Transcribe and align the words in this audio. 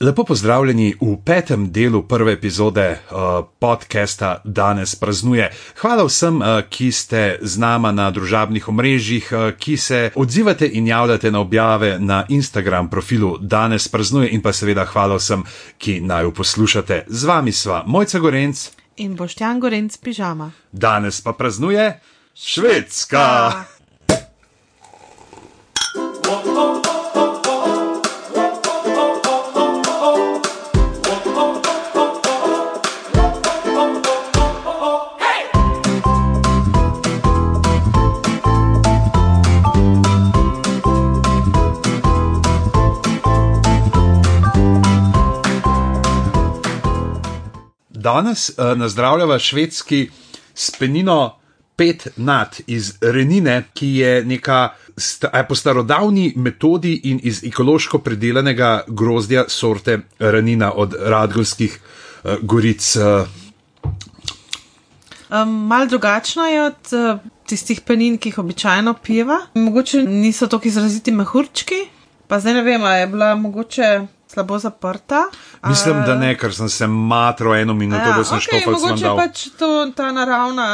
Lepo 0.00 0.24
pozdravljeni 0.24 0.94
v 1.00 1.16
petem 1.24 1.72
delu 1.72 2.02
prve 2.02 2.32
epizode 2.32 2.90
uh, 2.90 3.44
podcasta 3.58 4.40
Danes 4.44 4.94
praznuje. 4.94 5.50
Hvala 5.76 6.06
vsem, 6.08 6.38
uh, 6.40 6.46
ki 6.68 6.92
ste 6.92 7.36
z 7.42 7.60
nama 7.60 7.92
na 7.92 8.06
družabnih 8.10 8.68
omrežjih, 8.68 9.28
uh, 9.32 9.50
ki 9.52 9.76
se 9.76 10.10
odzivate 10.14 10.70
in 10.72 10.86
javljate 10.86 11.30
na 11.30 11.40
objave 11.40 11.98
na 11.98 12.24
Instagram 12.28 12.88
profilu 12.90 13.36
Danes 13.40 13.88
praznuje 13.88 14.30
in 14.32 14.40
pa 14.40 14.52
seveda 14.52 14.86
hvala 14.88 15.18
vsem, 15.20 15.44
ki 15.78 16.00
naj 16.00 16.24
jo 16.24 16.32
poslušate. 16.32 17.04
Z 17.08 17.24
vami 17.24 17.52
sva 17.52 17.82
Mojca 17.86 18.18
Gorenc 18.18 18.70
in 18.96 19.16
Boštjan 19.16 19.60
Gorenc 19.60 19.96
pižama. 19.96 20.50
Danes 20.72 21.20
pa 21.20 21.32
praznuje 21.32 22.00
Švedska. 22.34 23.52
Švedska. 23.52 23.79
Danes 48.00 48.48
uh, 48.50 48.78
nazdravljava 48.78 49.38
švedski 49.38 50.08
spenino 50.54 51.36
pet 51.76 52.08
nad 52.16 52.60
iz 52.66 52.92
Renine, 53.00 53.62
ki 53.74 53.88
je 53.88 54.24
neka 54.24 54.68
sta, 54.96 55.44
po 55.48 55.54
starodavni 55.54 56.32
metodi 56.36 57.00
in 57.04 57.20
iz 57.22 57.44
ekološko 57.44 57.98
predelanega 57.98 58.82
grozdja 58.88 59.44
sorte 59.48 59.98
Renina 60.18 60.72
od 60.72 60.94
Radgorskih 61.00 61.78
uh, 61.78 62.34
goric. 62.42 62.96
Uh. 62.96 63.28
Um, 65.30 65.48
Mal 65.66 65.86
drugačno 65.86 66.46
je 66.46 66.62
od 66.62 66.92
uh, 66.92 67.20
tistih 67.46 67.80
penin, 67.80 68.18
ki 68.18 68.28
jih 68.28 68.38
običajno 68.38 68.94
piva. 69.02 69.40
Mogoče 69.54 70.02
niso 70.02 70.46
tako 70.46 70.68
izraziti 70.68 71.12
mehurčki, 71.12 71.84
pa 72.28 72.40
zdaj 72.40 72.54
ne 72.54 72.62
vem, 72.62 72.82
je 72.82 73.06
bila 73.06 73.34
mogoče 73.34 74.00
slabo 74.32 74.58
zaprta. 74.58 75.24
Mislim, 75.68 76.02
da 76.06 76.14
ne, 76.14 76.34
ker 76.38 76.54
sem 76.54 76.68
se 76.68 76.86
matro 76.86 77.54
eno 77.54 77.74
minuto, 77.74 78.02
ja, 78.02 78.16
da 78.16 78.24
sem 78.24 78.38
okay, 78.38 78.64
pa 78.64 78.96
če 78.96 79.14
pač 79.16 79.46
to 79.58 79.70
ta 79.96 80.12
naravna. 80.14 80.66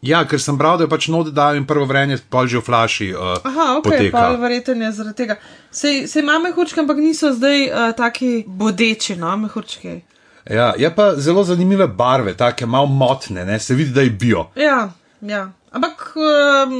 Ja, 0.00 0.22
ker 0.24 0.40
sem 0.40 0.56
bral, 0.56 0.78
da 0.80 0.86
je 0.86 0.90
pač 0.90 1.10
not 1.12 1.28
dal 1.36 1.58
in 1.60 1.66
prvo 1.68 1.84
vreme 1.84 2.16
pol 2.32 2.48
že 2.48 2.62
v 2.62 2.64
flaši. 2.64 3.10
Uh, 3.12 3.34
Aha, 3.44 3.66
ok, 3.80 3.90
pol 4.14 4.38
verjetno 4.40 4.86
je 4.88 4.92
zaradi 4.96 5.16
tega. 5.18 5.36
Se 5.70 6.08
ima 6.22 6.38
mehurčke, 6.40 6.80
ampak 6.80 7.02
niso 7.04 7.34
zdaj 7.36 7.66
uh, 7.68 7.90
taki 7.96 8.46
bodeči, 8.48 9.18
no, 9.20 9.34
mehurčke. 9.36 10.00
Ja, 10.48 10.72
je 10.78 10.88
pa 10.94 11.12
zelo 11.20 11.44
zanimive 11.44 11.86
barve, 11.86 12.32
take 12.36 12.66
malo 12.66 12.86
motne, 12.86 13.44
ne? 13.44 13.58
se 13.60 13.74
vidi, 13.74 13.92
da 13.92 14.00
je 14.00 14.10
bio. 14.10 14.46
Ja, 14.56 14.88
ja. 15.20 15.50
ampak 15.70 16.14
um, 16.16 16.72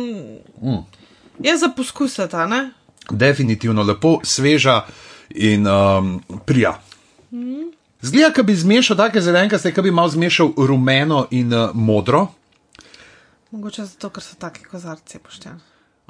mm. 0.63 0.81
je 1.45 1.57
za 1.57 1.69
poskusati, 1.77 2.37
ne? 2.49 2.71
Definitivno 3.11 3.83
lepo, 3.83 4.19
sveža 4.25 4.81
in 5.31 5.67
um, 5.67 6.21
prija. 6.47 6.81
Zgleda, 8.03 8.33
da 8.37 8.43
bi 8.43 8.55
zmešal 8.57 8.97
take 8.97 9.21
zelenke, 9.21 9.59
zdaj 9.59 9.75
pa 9.75 9.83
bi 9.83 9.91
malo 9.91 10.09
zmešal 10.09 10.53
rumeno 10.57 11.27
in 11.31 11.53
uh, 11.55 11.71
modro. 11.75 12.27
Mogoče 13.51 13.85
zato, 13.85 14.11
ker 14.11 14.23
so 14.23 14.39
taki 14.39 14.65
kozarci 14.65 15.19
pošteni. 15.19 15.61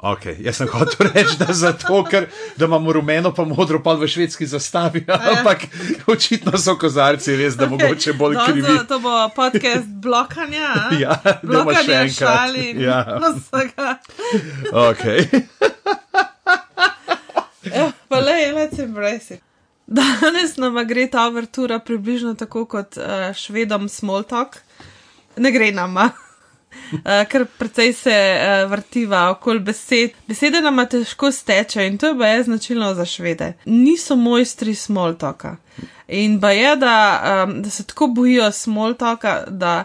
Okay, 0.01 0.33
jaz 0.41 0.57
sem 0.57 0.69
hotel 0.73 1.11
reči, 1.13 1.35
da 1.37 1.53
zato, 1.53 1.99
ker 2.09 2.25
da 2.57 2.65
imamo 2.65 2.93
rumeno, 2.93 3.29
pa 3.37 3.43
modro, 3.45 3.83
pa 3.83 3.93
v 3.93 4.07
švedski 4.09 4.47
zastavi. 4.49 5.03
Ja. 5.07 5.19
Ampak 5.29 5.67
očitno 6.09 6.57
so 6.57 6.73
kozarci 6.73 7.35
res, 7.37 7.53
da 7.53 7.67
okay. 7.67 7.69
mogoče 7.69 8.13
bolj 8.13 8.33
no, 8.33 8.45
krivi. 8.49 8.79
To 8.89 8.99
bo 8.99 9.13
podcast 9.35 9.85
blokanja. 9.85 10.73
ja, 11.03 11.19
blokanja 11.43 11.83
še 11.85 11.99
enkrat. 12.07 12.57
Ja, 12.81 13.03
vsega. 13.37 13.97
okay. 14.73 15.27
Ja, 17.63 17.91
pa 18.07 18.19
le, 18.19 18.51
let's 18.55 18.79
embrace 18.79 19.35
it. 19.35 19.41
Danes 19.91 20.55
nam 20.57 20.77
gre 20.87 21.07
ta 21.11 21.27
vrtura 21.29 21.79
približno 21.79 22.33
tako 22.35 22.65
kot 22.65 22.97
uh, 22.97 23.33
švedom 23.35 23.89
Smoltok. 23.89 24.57
Ne 25.37 25.51
gre 25.51 25.71
nam, 25.75 25.97
uh, 25.97 26.11
ker 27.29 27.45
precej 27.59 27.93
se 27.93 28.13
uh, 28.13 28.69
vrtiva 28.71 29.25
okoli 29.33 29.59
besed. 29.59 30.15
Besede 30.27 30.61
nam 30.61 30.79
težko 30.87 31.31
steče 31.31 31.87
in 31.87 31.97
to 31.97 32.07
je 32.07 32.13
baje 32.13 32.43
značilno 32.43 32.93
za 32.95 33.05
švede. 33.05 33.53
Niso 33.65 34.15
mojstri 34.15 34.75
Smoltoka. 34.75 35.57
In 36.07 36.39
ba 36.39 36.51
je, 36.51 36.75
da, 36.75 36.95
um, 37.43 37.61
da 37.61 37.69
se 37.69 37.83
tako 37.83 38.07
bojijo 38.07 38.51
Smoltoka, 38.51 39.43
da 39.47 39.83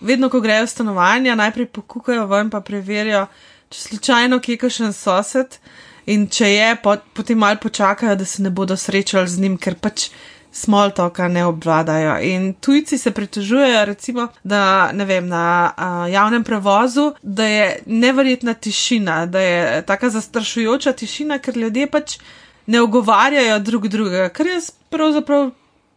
vedno, 0.00 0.28
ko 0.30 0.40
grejo 0.40 0.66
v 0.66 0.70
stanovanja, 0.70 1.34
najprej 1.34 1.66
pokukajo 1.66 2.26
ven 2.26 2.50
pa 2.50 2.60
preverijo, 2.60 3.26
če 3.70 3.80
slučajno 3.80 4.40
kje 4.42 4.58
kakšen 4.66 4.92
sosed. 4.92 5.58
In 6.06 6.28
če 6.28 6.50
je, 6.52 6.68
potem 7.16 7.38
malo 7.38 7.60
počakajo, 7.62 8.16
da 8.16 8.24
se 8.24 8.42
ne 8.42 8.50
bodo 8.50 8.76
srečali 8.76 9.28
z 9.28 9.40
njim, 9.40 9.56
ker 9.58 9.76
pač 9.80 10.10
small 10.54 10.92
talka 10.94 11.28
ne 11.28 11.44
obvladajo. 11.46 12.18
In 12.22 12.52
tujci 12.60 12.98
se 12.98 13.10
pritožujejo, 13.10 13.84
recimo, 13.84 14.28
da 14.44 14.92
ne 14.92 15.04
vem, 15.04 15.26
na 15.28 15.72
a, 15.76 16.06
javnem 16.08 16.44
prevozu, 16.44 17.12
da 17.22 17.46
je 17.48 17.66
neverjetna 17.86 18.54
tišina, 18.54 19.24
da 19.26 19.40
je 19.40 19.82
taka 19.86 20.10
zastrašujoča 20.10 20.92
tišina, 20.92 21.38
ker 21.38 21.56
ljudje 21.56 21.90
pač 21.90 22.18
ne 22.66 22.80
ogovarjajo 22.80 23.58
drug 23.58 23.88
drugega, 23.88 24.28
kar 24.28 24.46
jaz 24.46 24.70
pravzaprav 24.90 25.50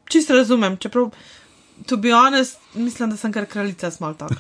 čisto 0.10 0.36
razumem. 0.36 0.78
Čeprav, 0.78 1.12
To 1.86 1.98
bi 1.98 2.12
honest, 2.12 2.58
mislim, 2.74 3.10
da 3.10 3.18
sem 3.18 3.32
kar 3.32 3.46
kraljica 3.46 3.92
small 3.92 4.14
talka. 4.18 4.36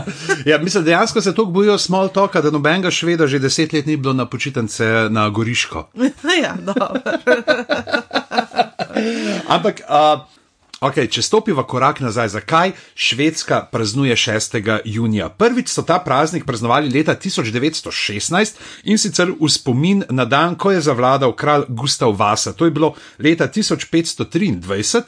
ja, 0.50 0.58
mislim, 0.58 0.84
dejansko 0.84 1.20
se 1.20 1.30
tako 1.30 1.44
bojijo 1.44 1.78
small 1.78 2.08
talka, 2.08 2.40
da 2.40 2.50
nobenega 2.50 2.90
šveda 2.90 3.26
že 3.26 3.38
deset 3.38 3.72
let 3.72 3.86
ni 3.86 3.96
bilo 3.96 4.12
na 4.12 4.26
počitnice 4.26 4.84
na 5.10 5.28
Goriško. 5.28 5.88
ja, 6.42 6.56
dobro. 6.60 6.88
Ampak. 9.48 9.80
Uh, 9.88 10.43
Okay, 10.84 11.08
če 11.08 11.22
stopiva 11.24 11.62
korak 11.64 12.02
nazaj, 12.04 12.34
zakaj 12.34 12.74
Švedska 12.92 13.62
praznuje 13.72 14.12
6. 14.20 14.58
junija? 14.84 15.30
Prvič 15.32 15.70
so 15.72 15.80
ta 15.80 15.96
praznik 16.04 16.44
praznovali 16.44 16.90
leta 16.92 17.14
1916 17.16 18.60
in 18.92 19.00
sicer 19.00 19.32
v 19.32 19.48
spomin 19.48 20.04
na 20.12 20.26
dan, 20.28 20.58
ko 20.60 20.74
je 20.74 20.82
zavladal 20.84 21.32
kralj 21.32 21.64
Gustav 21.72 22.12
Vasa. 22.18 22.52
To 22.52 22.68
je 22.68 22.74
bilo 22.76 22.92
leta 23.16 23.48
1523 23.48 25.00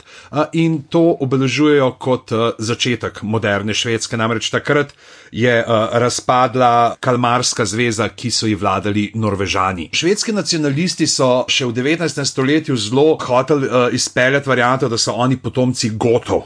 in 0.57 0.79
to 0.89 1.13
obeležujejo 1.21 1.91
kot 2.01 2.33
začetek 2.57 3.21
moderne 3.21 3.77
Švedske. 3.77 4.17
Namreč 4.17 4.49
takrat 4.49 4.97
je 5.29 5.61
razpadla 5.93 6.97
Kalmarska 7.05 7.69
zveza, 7.69 8.09
ki 8.09 8.31
so 8.33 8.49
ji 8.49 8.57
vladali 8.57 9.11
Norvežani. 9.13 9.91
Švedski 9.93 10.33
nacionalisti 10.33 11.05
so 11.05 11.45
še 11.53 11.69
v 11.69 11.77
19. 11.77 12.25
stoletju 12.25 12.81
zelo 12.81 13.19
hoteli 13.21 13.69
izpeljati 13.93 14.49
varianto, 14.49 14.89
da 14.89 14.97
so 14.97 15.13
oni 15.13 15.37
potomci 15.37 15.66
potomci 15.67 15.91
gotov. 15.91 16.43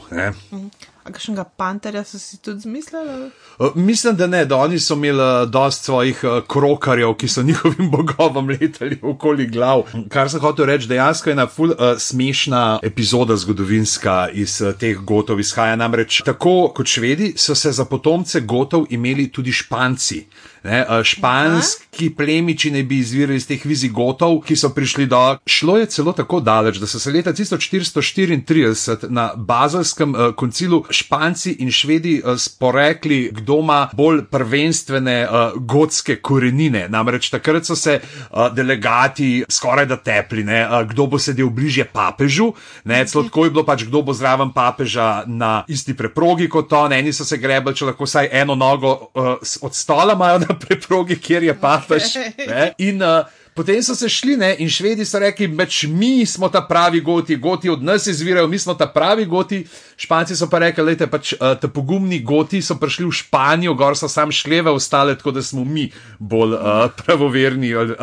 Kakšnega 1.10 1.44
panterja 1.56 2.04
so 2.04 2.19
si 2.19 2.38
tudi 2.38 2.60
zmislili? 2.60 3.31
Mislim, 3.75 4.16
da 4.16 4.26
ne, 4.26 4.44
da 4.44 4.56
oni 4.56 4.78
so 4.78 4.94
imeli 4.94 5.48
dosti 5.50 5.84
svojih 5.84 6.20
krokarjev, 6.47 7.14
ki 7.14 7.28
so 7.28 7.42
njihovim 7.48 7.91
bogovom 7.91 8.48
letali 8.48 8.98
okoli 9.03 9.47
glav. 9.47 9.82
Kar 10.09 10.30
sem 10.30 10.41
hotel 10.41 10.66
reči, 10.66 10.86
dejansko 10.88 11.30
je 11.30 11.32
ena 11.32 11.47
ful 11.47 11.72
uh, 11.72 11.98
smešna 11.98 12.78
epizoda 12.82 13.36
zgodovinska 13.36 14.28
iz 14.32 14.60
uh, 14.60 14.72
teh 14.72 14.98
gotov. 14.98 15.41
Izhaja 15.41 15.76
namreč 15.76 16.22
tako 16.25 16.70
kot 16.76 16.86
švedi, 16.86 17.32
so 17.36 17.54
se 17.54 17.72
za 17.72 17.84
potomce 17.84 18.41
gotov 18.41 18.86
imeli 18.91 19.30
tudi 19.32 19.53
španci. 19.53 20.26
Ne, 20.62 20.84
španski 21.04 22.06
Aha. 22.06 22.15
plemiči 22.16 22.71
ne 22.71 22.82
bi 22.82 22.98
izvirali 22.98 23.37
iz 23.37 23.47
teh 23.48 23.62
vizigotov, 23.65 24.43
ki 24.44 24.56
so 24.56 24.69
prišli 24.76 25.06
do. 25.09 25.21
Šlo 25.47 25.78
je 25.78 25.87
celo 25.87 26.12
tako 26.12 26.41
daleč, 26.41 26.76
da 26.76 26.87
so 26.87 26.98
se 27.00 27.10
leta 27.10 27.32
1434 27.32 29.09
na 29.09 29.30
bazalskem 29.36 30.15
uh, 30.15 30.34
koncilu 30.36 30.83
španci 30.91 31.53
in 31.65 31.71
švedi 31.72 32.21
uh, 32.24 32.36
sporekli, 32.39 33.30
kdo 33.33 33.59
ima 33.65 33.89
bolj 33.92 34.24
prvenstvene 34.30 35.16
uh, 35.24 35.57
gotske 35.57 36.16
korenine. 36.21 36.89
Namreč 36.89 37.30
takrat 37.30 37.65
so 37.65 37.77
se 37.77 38.01
uh, 38.01 38.53
delegati 38.54 39.45
skoraj 39.48 39.86
da 39.86 39.97
tepli, 39.97 40.45
ne, 40.45 40.66
uh, 40.68 40.84
kdo 40.89 41.07
bo 41.07 41.18
sedel 41.18 41.48
bližje 41.48 41.89
papežu. 41.89 42.53
Ne, 42.84 43.01
celo 43.07 43.24
tako 43.24 43.45
je 43.45 43.51
bilo 43.57 43.65
pač, 43.65 43.86
kdo 43.89 44.03
bo 44.03 44.12
zraven 44.12 44.53
papeža 44.53 45.24
na 45.27 45.65
isti 45.68 45.97
preprogi 45.97 46.48
kot 46.53 46.72
on. 46.72 46.92
Eni 46.92 47.16
so 47.16 47.24
se 47.24 47.41
grebali, 47.41 47.77
če 47.77 47.89
lahko 47.89 48.04
vsaj 48.04 48.28
eno 48.42 48.54
nogo 48.54 48.92
uh, 49.15 49.34
od 49.62 49.74
stola 49.74 50.12
imajo 50.12 50.49
na 50.50 50.58
preprogi, 50.58 51.16
kjer 51.18 51.47
je 51.47 51.54
papež. 51.54 52.16
Okay. 52.34 52.72
In 52.86 53.02
uh, 53.02 53.28
potem 53.54 53.82
so 53.82 53.94
se 53.94 54.08
šli 54.10 54.36
ne, 54.41 54.50
in 54.58 54.70
švedi 54.70 55.04
so 55.06 55.20
rekli, 55.22 55.48
meč 55.48 55.84
mi 55.88 56.26
smo 56.26 56.48
ta 56.50 56.62
pravi 56.66 57.00
goti, 57.00 57.36
goti 57.36 57.70
od 57.70 57.82
nas 57.86 58.06
izvirajo, 58.10 58.48
mi 58.50 58.58
smo 58.58 58.74
ta 58.74 58.91
pravi 58.91 59.24
goti. 59.30 59.62
Španci 59.97 60.36
so 60.36 60.50
pa 60.50 60.62
rekli, 60.66 60.97
da 60.98 61.08
pač, 61.10 61.32
uh, 61.38 61.54
te 61.60 61.70
pogumni 61.70 62.20
goti 62.26 62.62
so 62.62 62.76
prišli 62.80 63.06
v 63.06 63.16
Španijo, 63.22 63.74
gor 63.78 63.98
so 63.98 64.08
sam 64.08 64.32
šleve 64.34 64.70
ostale, 64.70 65.16
tako 65.18 65.36
da 65.38 65.42
smo 65.42 65.64
mi 65.64 65.91
bolj 66.18 66.58
uh, 66.58 66.86
pravoverni. 66.97 67.74
Uh, 67.74 67.97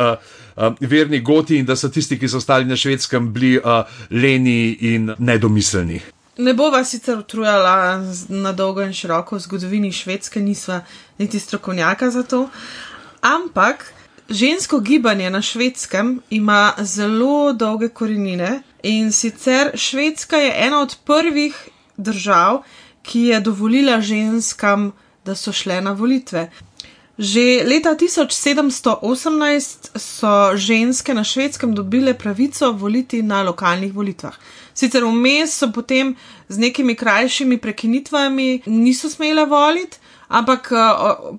uh, 0.58 0.74
verni 0.80 1.20
goti 1.20 1.58
in 1.58 1.66
da 1.66 1.76
so 1.76 1.88
tisti, 1.88 2.18
ki 2.18 2.28
so 2.28 2.42
ostali 2.42 2.66
na 2.66 2.76
švedskem, 2.76 3.32
bili 3.32 3.58
uh, 3.58 3.84
leni 4.10 4.76
in 4.94 5.12
nedomiselni. 5.18 6.00
Ne 6.38 6.54
bova 6.54 6.84
sicer 6.84 7.18
utrujala 7.18 8.02
na 8.28 8.52
dolgo 8.52 8.82
in 8.82 8.92
široko 8.94 9.36
v 9.36 9.40
zgodovini 9.40 9.92
švedske, 9.92 10.40
nisva 10.40 10.84
niti 11.18 11.38
strokovnjaka 11.38 12.10
za 12.10 12.22
to, 12.22 12.44
ampak 13.20 13.82
žensko 14.30 14.78
gibanje 14.80 15.30
na 15.30 15.42
švedskem 15.42 16.20
ima 16.30 16.74
zelo 16.78 17.52
dolge 17.52 17.88
korenine 17.88 18.62
in 18.82 19.12
sicer 19.12 19.70
Švedska 19.74 20.36
je 20.36 20.54
ena 20.66 20.80
od 20.80 20.96
prvih 21.04 21.68
držav, 21.96 22.62
ki 23.02 23.20
je 23.20 23.40
dovolila 23.40 24.00
ženskam, 24.00 24.92
da 25.24 25.34
so 25.34 25.52
šle 25.52 25.80
na 25.80 25.92
volitve. 25.92 26.50
Že 27.18 27.66
leta 27.66 27.98
1718 27.98 29.98
so 29.98 30.54
ženske 30.54 31.14
na 31.14 31.24
švedskem 31.24 31.74
dobile 31.74 32.14
pravico 32.14 32.72
voliti 32.72 33.22
na 33.22 33.42
lokalnih 33.42 33.94
volitvah. 33.94 34.38
Sicer 34.74 35.02
vmes 35.02 35.50
so 35.50 35.72
potem 35.74 36.14
z 36.48 36.58
nekimi 36.58 36.94
krajšimi 36.94 37.58
prekinitvami 37.58 38.62
niso 38.66 39.10
smele 39.10 39.46
voliti, 39.50 39.98
ampak 40.28 40.70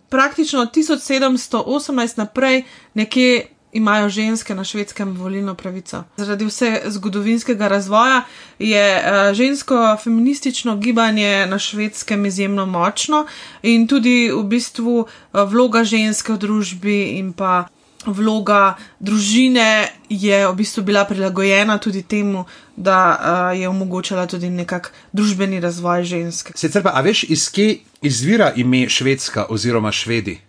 praktično 0.10 0.62
od 0.62 0.76
1718 0.76 2.18
naprej 2.18 2.64
nekje 2.94 3.48
imajo 3.74 4.10
ženske 4.10 4.56
na 4.56 4.63
švedskem 4.63 5.16
volilno 5.18 5.56
pravico. 5.56 6.04
Zaradi 6.18 6.45
vse 6.45 6.81
zgodovinskega 6.86 7.68
razvoja 7.68 8.24
je 8.60 9.04
žensko 9.33 9.98
feministično 10.04 10.77
gibanje 10.77 11.45
na 11.45 11.60
švedskem 11.60 12.25
izjemno 12.25 12.66
močno 12.66 13.25
in 13.62 13.88
tudi 13.88 14.31
v 14.31 14.44
bistvu 14.44 15.06
vloga 15.33 15.83
ženske 15.83 16.33
v 16.33 16.38
družbi 16.38 17.04
in 17.19 17.33
pa 17.33 17.68
vloga 18.06 18.77
družine 19.00 19.89
je 20.10 20.48
v 20.48 20.56
bistvu 20.56 20.83
bila 20.83 21.06
prilagojena 21.06 21.77
tudi 21.77 22.04
temu, 22.04 22.45
da 22.75 23.51
je 23.56 23.68
omogočala 23.68 24.27
tudi 24.27 24.50
nekak 24.50 24.94
družbeni 25.13 25.60
razvoj 25.60 26.04
ženske. 26.04 26.54
Sicer 26.56 26.83
pa, 26.83 26.95
a 26.95 27.01
veš, 27.01 27.24
iz 27.30 27.50
kje 27.51 27.80
izvira 28.01 28.54
ime 28.56 28.89
Švedska 28.89 29.45
oziroma 29.50 29.92
Švedi? 29.92 30.39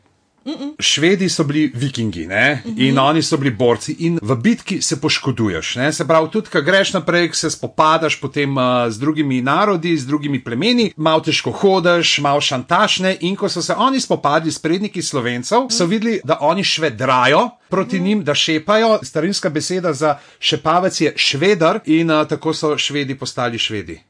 Mm 0.45 0.53
-mm. 0.53 0.75
Švedi 0.79 1.29
so 1.29 1.45
bili 1.45 1.73
vikingi 1.75 2.27
mm 2.27 2.31
-hmm. 2.31 2.89
in 2.89 2.99
oni 2.99 3.23
so 3.23 3.37
bili 3.37 3.51
borci, 3.51 3.97
in 3.99 4.19
v 4.23 4.37
bitki 4.37 4.83
se 4.83 5.01
poškoduješ. 5.01 5.77
Ne? 5.77 5.93
Se 5.93 6.07
pravi, 6.07 6.31
tudi, 6.31 6.49
ko 6.49 6.61
greš 6.61 6.93
naprej, 6.93 7.31
se 7.33 7.51
spopadaš 7.51 8.21
potem 8.21 8.57
uh, 8.57 8.63
z 8.89 8.99
drugimi 8.99 9.43
narodi, 9.43 9.97
z 9.97 10.07
drugimi 10.07 10.45
plemeni, 10.45 10.93
malo 10.97 11.21
težko 11.21 11.51
hodiš, 11.51 12.19
malo 12.19 12.41
šantašne. 12.41 13.17
In 13.21 13.37
ko 13.37 13.49
so 13.49 13.63
se 13.63 13.75
oni 13.75 14.01
spopadli 14.01 14.53
s 14.53 14.59
predniki 14.59 15.03
slovencev, 15.03 15.67
so 15.71 15.87
videli, 15.87 16.21
da 16.25 16.39
oni 16.41 16.65
švedrajo 16.65 17.51
proti 17.69 18.01
mm. 18.01 18.05
njim, 18.05 18.25
da 18.25 18.35
šepajo. 18.35 18.99
Starinska 19.03 19.49
beseda 19.49 19.93
za 19.93 20.19
šepavec 20.39 21.01
je 21.01 21.13
švedar, 21.17 21.81
in 21.85 22.11
uh, 22.11 22.29
tako 22.29 22.55
so 22.55 22.79
švedi 22.79 23.19
postali 23.19 23.59
švedi. 23.59 24.01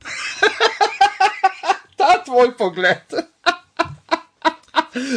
Ta 1.96 2.24
tvoj 2.24 2.56
pogled. 2.58 3.04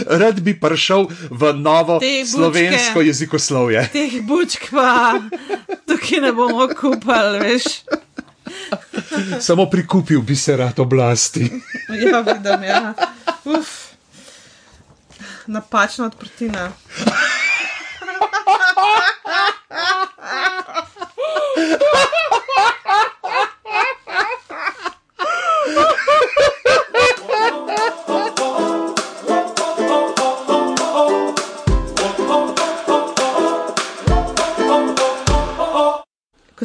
Rad 0.08 0.42
bi 0.42 0.54
prišel 0.60 1.08
v 1.30 1.54
novo 1.54 2.00
slovensko 2.26 3.02
jezikoslovje. 3.02 3.90
Teh 3.94 4.22
bučk 4.22 4.70
pa 4.72 5.18
tukaj 5.88 6.22
ne 6.22 6.32
bomo 6.34 6.68
kupali, 6.72 7.40
veš. 7.40 7.64
Samo 9.40 9.66
prikupil 9.70 10.22
bi 10.22 10.36
se 10.36 10.58
rad 10.58 10.80
oblasti. 10.80 11.50
ja, 11.90 12.20
vidim, 12.22 12.64
ja. 12.64 12.94
Uf. 13.46 13.94
Napačna 15.48 16.06
odprtina. 16.06 16.72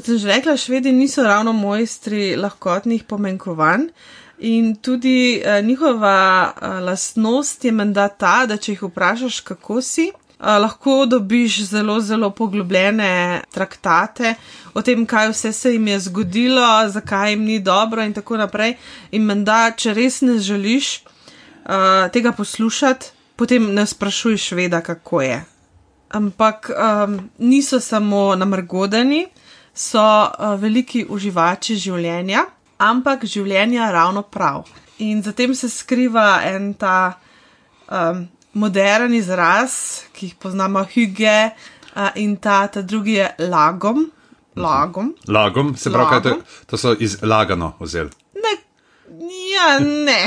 Sem 0.09 0.19
že 0.19 0.29
rekla, 0.29 0.57
švedi 0.57 0.93
niso 0.93 1.23
ravno 1.23 1.53
mojstri 1.53 2.37
lahkotnih 2.37 3.05
pomenkovanj. 3.05 3.91
In 4.39 4.77
tudi 4.77 5.43
uh, 5.43 5.65
njihova 5.67 6.53
uh, 6.53 6.79
lastnost 6.87 7.65
je 7.65 7.73
menda 7.73 8.09
ta, 8.09 8.47
da 8.47 8.57
če 8.57 8.73
jih 8.73 8.83
vprašaš, 8.87 9.41
kako 9.41 9.83
si, 9.83 10.07
uh, 10.15 10.47
lahko 10.63 11.07
dobiš 11.07 11.65
zelo, 11.73 11.99
zelo 12.01 12.31
poglobljene 12.31 13.43
traktate 13.51 14.35
o 14.75 14.83
tem, 14.83 15.03
kaj 15.07 15.33
vse 15.33 15.53
se 15.53 15.73
jim 15.73 15.89
je 15.89 15.99
zgodilo, 16.07 16.69
zakaj 16.89 17.33
jim 17.33 17.43
ni 17.45 17.59
dobro 17.61 18.05
in 18.07 18.15
tako 18.15 18.39
naprej. 18.39 18.77
In 19.11 19.27
menda, 19.27 19.73
če 19.77 19.95
res 19.99 20.21
ne 20.23 20.39
želiš 20.39 21.03
uh, 21.03 22.07
tega 22.15 22.33
poslušati, 22.33 23.11
potem 23.37 23.75
ne 23.75 23.87
sprašuj 23.87 24.39
šveda, 24.39 24.81
kako 24.81 25.23
je. 25.23 25.43
Ampak 26.15 26.71
um, 26.71 27.19
niso 27.39 27.81
samo 27.81 28.33
namrgodeni 28.37 29.27
so 29.75 30.03
uh, 30.03 30.55
veliki 30.61 31.05
uživači 31.09 31.77
življenja, 31.79 32.45
ampak 32.79 33.25
življenja 33.29 33.91
ravno 33.93 34.23
prav. 34.23 34.67
In 34.99 35.23
zatem 35.23 35.55
se 35.55 35.71
skriva 35.71 36.41
en 36.47 36.73
ta 36.75 37.19
um, 37.91 38.27
modern 38.59 39.15
izraz, 39.15 40.05
ki 40.13 40.31
jih 40.31 40.39
poznamo, 40.43 40.83
huge, 40.95 41.37
uh, 41.95 42.09
in 42.17 42.37
ta, 42.37 42.67
ta 42.67 42.83
drugi 42.83 43.19
je 43.21 43.29
lagom. 43.49 44.09
Lagom. 44.59 45.13
Lagom, 45.31 45.77
se 45.79 45.93
pravi, 45.95 46.11
kaj 46.11 46.23
to, 46.25 46.35
to 46.67 46.81
so 46.81 46.97
iz 46.99 47.21
lagano 47.23 47.77
vzeli. 47.79 48.11
Ne, 48.43 48.57
ja, 49.53 49.79
ne. 49.79 50.19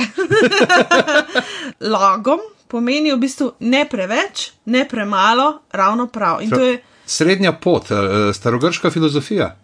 lagom 1.96 2.40
pomeni 2.72 3.12
v 3.12 3.20
bistvu 3.20 3.50
ne 3.68 3.84
preveč, 3.90 4.52
ne 4.72 4.86
premalo, 4.88 5.68
ravno 5.76 6.08
prav. 6.08 6.40
In 6.42 6.50
to 6.50 6.62
je 6.64 6.78
srednja 7.12 7.52
pot, 7.52 7.92
eh, 7.92 8.34
starogrška 8.34 8.92
filozofija. 8.92 9.56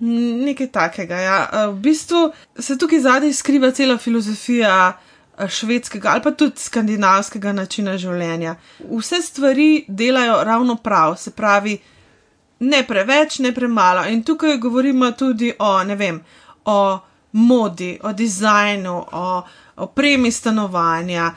Nekaj 0.46 0.68
takega. 0.72 1.16
Ja. 1.16 1.50
Eh, 1.54 1.68
v 1.68 1.80
bistvu 1.80 2.32
se 2.60 2.78
tukaj 2.78 3.00
zadaj 3.00 3.34
skriva 3.34 3.72
cela 3.72 3.98
filozofija 3.98 4.94
eh, 5.38 5.48
švedskega 5.48 6.10
ali 6.10 6.22
pa 6.24 6.32
tudi 6.32 6.60
skandinavskega 6.60 7.54
načina 7.54 7.98
življenja. 7.98 8.56
Vse 8.90 9.22
stvari 9.22 9.86
delajo 9.88 10.44
ravno 10.44 10.76
prav, 10.76 11.16
se 11.18 11.32
pravi, 11.32 11.78
ne 12.60 12.84
preveč, 12.88 13.40
ne 13.40 13.54
premalo. 13.54 14.06
In 14.10 14.24
tukaj 14.24 14.58
govorimo 14.58 15.12
tudi 15.12 15.54
o, 15.60 15.84
ne 15.84 15.96
vem, 15.96 16.22
o 16.66 17.00
modi, 17.32 18.00
o 18.04 18.14
dizajnu, 18.14 18.96
o 19.12 19.42
opremi 19.76 20.32
stanovanja. 20.32 21.32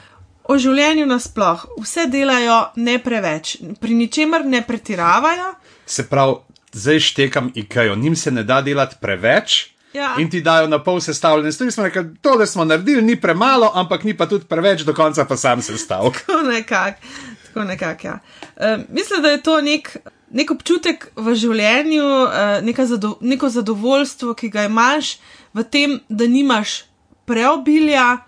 O 0.49 0.57
življenju 0.57 1.05
nasplošno, 1.05 1.77
vse 1.79 2.07
delajo 2.11 2.57
ne 2.75 2.97
preveč, 2.99 3.57
pri 3.79 3.95
ničemer 3.95 4.45
ne 4.45 4.63
pretiravajo, 4.67 5.53
se 5.91 6.07
pravi, 6.09 6.35
zdaj 6.73 6.99
štekam 6.99 7.51
IKEA, 7.55 7.95
njim 7.95 8.15
se 8.15 8.31
ne 8.31 8.43
da 8.43 8.61
delati 8.61 8.95
preveč. 9.01 9.67
Ja. 9.93 10.15
In 10.19 10.29
ti 10.29 10.39
dajo 10.41 10.67
na 10.67 10.79
pol 10.83 11.01
sestavljene 11.03 11.51
stvari, 11.51 11.71
smo 11.71 11.83
rekli, 11.83 12.15
to, 12.21 12.37
da 12.37 12.45
smo 12.45 12.65
naredili, 12.65 13.01
ni 13.01 13.21
premalo, 13.21 13.71
ampak 13.75 14.03
ni 14.03 14.13
pa 14.17 14.25
tudi 14.25 14.45
preveč, 14.47 14.85
do 14.87 14.93
konca 14.93 15.25
pa 15.25 15.37
sam 15.37 15.61
sestavljen. 15.61 16.13
Tako 16.27 16.41
nekako, 16.47 17.07
tako 17.47 17.63
nekak, 17.67 18.03
ja. 18.03 18.19
uh, 18.55 18.83
mislim, 18.89 19.21
da 19.21 19.29
je 19.29 19.41
to 19.43 19.61
nek, 19.61 19.97
nek 20.29 20.51
občutek 20.51 21.09
v 21.15 21.35
življenju, 21.35 22.07
uh, 22.23 22.85
zado, 22.87 23.17
neko 23.21 23.49
zadovoljstvo, 23.49 24.33
ki 24.33 24.49
ga 24.49 24.63
imaš 24.63 25.17
v 25.53 25.63
tem, 25.63 25.99
da 26.07 26.27
nimaš 26.27 26.85
preobilja 27.25 28.23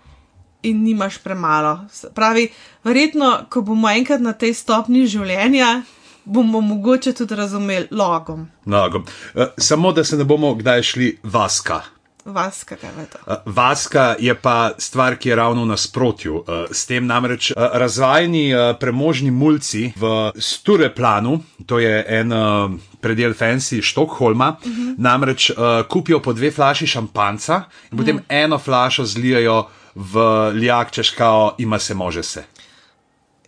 in 0.62 0.84
nimaš 0.84 1.18
premalo. 1.24 1.78
Pravi, 2.14 2.50
verjetno, 2.84 3.46
ko 3.48 3.64
bomo 3.64 3.88
enkrat 3.88 4.20
na 4.20 4.32
tej 4.32 4.52
stopni 4.54 5.06
življenja, 5.08 5.80
bomo 6.24 6.60
mogoče 6.60 7.12
tudi 7.12 7.34
razumeli 7.34 7.88
logom. 7.90 8.48
logom. 8.66 9.04
Uh, 9.34 9.42
samo 9.58 9.92
da 9.92 10.04
se 10.04 10.16
ne 10.16 10.24
bomo 10.24 10.54
kdaj 10.54 10.82
šli 10.82 11.18
vaska. 11.22 11.80
Vaska, 12.24 12.76
kaj 12.76 12.90
je 12.90 13.06
to? 13.06 13.18
Uh, 13.26 13.54
vaska 13.54 14.14
je 14.18 14.34
pa 14.34 14.70
stvar, 14.78 15.16
ki 15.16 15.28
je 15.28 15.36
ravno 15.36 15.64
nasprotju. 15.64 16.36
Uh, 16.36 16.44
s 16.70 16.86
tem 16.86 17.06
namreč 17.06 17.50
uh, 17.50 17.56
razvajeni 17.72 18.54
uh, 18.54 18.76
premožni 18.80 19.30
mulci 19.30 19.92
v 19.96 20.32
Stureplanu, 20.38 21.40
to 21.66 21.78
je 21.78 22.04
en 22.08 22.32
uh, 22.32 22.70
predel 23.00 23.32
Fancy 23.32 23.82
Štokholma, 23.82 24.56
uh 24.60 24.72
-huh. 24.72 24.94
namreč 24.98 25.50
uh, 25.50 25.56
kupijo 25.88 26.22
po 26.22 26.32
dve 26.32 26.50
flaši 26.50 26.86
šampanca 26.86 27.54
in 27.54 27.62
uh 27.62 27.66
-huh. 27.92 27.98
potem 27.98 28.20
eno 28.28 28.58
flašo 28.58 29.04
zlijajo 29.04 29.66
v 29.94 30.18
lijak, 30.54 30.90
češ 30.90 31.10
kao, 31.10 31.54
ima 31.58 31.78
se 31.78 31.94
može 31.94 32.22
se. 32.22 32.44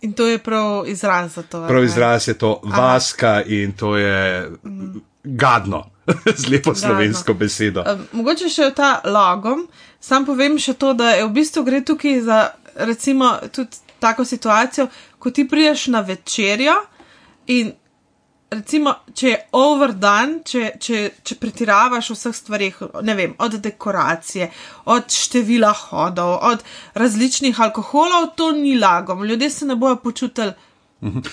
In 0.01 0.13
to 0.13 0.27
je 0.27 0.37
prav 0.37 0.83
izraz 0.87 1.33
za 1.33 1.41
to. 1.43 1.67
Prav 1.67 1.83
izraz 1.83 2.27
je 2.27 2.33
to 2.33 2.59
vaska 2.63 3.27
Aha. 3.27 3.43
in 3.45 3.71
to 3.73 3.97
je 3.97 4.51
gadno, 5.23 5.89
z 6.37 6.49
lepo 6.49 6.75
slovensko 6.75 7.33
gadno. 7.33 7.39
besedo. 7.39 7.83
Um, 7.87 8.05
mogoče 8.11 8.49
še 8.49 8.71
ta 8.75 9.01
logom. 9.05 9.67
Sam 9.99 10.25
povem 10.25 10.59
še 10.59 10.73
to, 10.73 10.93
da 10.93 11.09
je 11.09 11.25
v 11.25 11.33
bistvu 11.33 11.63
gre 11.63 11.81
tukaj 11.81 12.21
za 12.21 12.49
recimo 12.75 13.33
tudi 13.51 13.77
tako 13.99 14.25
situacijo, 14.25 14.87
ko 15.19 15.31
ti 15.31 15.47
priješ 15.47 15.87
na 15.87 15.99
večerjo 16.01 16.75
in 17.47 17.73
recimo, 18.51 18.93
če 19.15 19.29
je 19.29 19.37
overdan, 19.57 20.39
če, 20.47 20.71
če, 20.81 21.01
če 21.25 21.35
pretiravaš 21.41 22.11
v 22.11 22.17
vseh 22.17 22.35
stvarih, 22.37 22.79
ne 23.07 23.15
vem, 23.17 23.35
od 23.43 23.57
dekoracije, 23.63 24.49
od 24.93 25.11
števila 25.11 25.73
hodov, 25.87 26.37
od 26.51 26.59
različnih 26.95 27.59
alkoholov, 27.67 28.31
to 28.39 28.51
ni 28.55 28.77
lagom. 28.79 29.25
Ljudje 29.25 29.49
se 29.51 29.67
ne 29.67 29.75
bojo 29.75 29.97
počutili. 30.03 30.53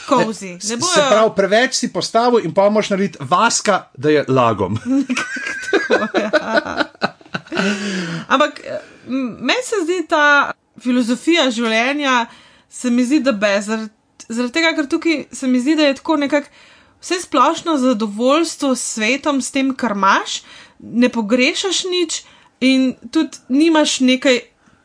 Kozi. 0.05 0.59
Se 0.61 0.77
pravi, 0.77 1.31
preveč 1.37 1.79
si 1.79 1.89
postavil 1.93 2.45
in 2.45 2.53
pa 2.53 2.69
moš 2.69 2.91
narediti 2.93 3.19
vaska, 3.31 3.87
da 3.97 4.11
je 4.13 4.25
lagom. 4.29 4.77
Ampak 8.35 8.61
meni 9.09 9.63
se 9.65 9.77
zdi 9.87 10.03
ta 10.09 10.53
filozofija 10.85 11.49
življenja, 11.51 12.27
se 12.69 12.91
mi 12.91 13.05
zdi, 13.09 13.23
da 13.25 13.33
bez. 13.33 13.71
Zaradi 14.29 14.53
tega, 14.53 14.75
ker 14.77 14.87
tukaj 14.91 15.25
se 15.33 15.49
mi 15.49 15.61
zdi, 15.65 15.79
da 15.81 15.89
je 15.89 15.97
tako 15.97 16.17
nekako 16.21 16.53
vse 17.05 17.21
splošno 17.21 17.77
zadovoljstvo 17.77 18.75
s 18.77 18.95
svetom, 18.95 19.43
s 19.43 19.51
tem, 19.51 19.75
kar 19.77 19.93
imaš, 19.93 20.43
ne 20.79 21.09
pogrešaš 21.09 21.85
nič 21.85 22.23
in 22.61 22.95
tudi 23.11 23.37
nimaš 23.49 24.01
nekaj 24.01 24.41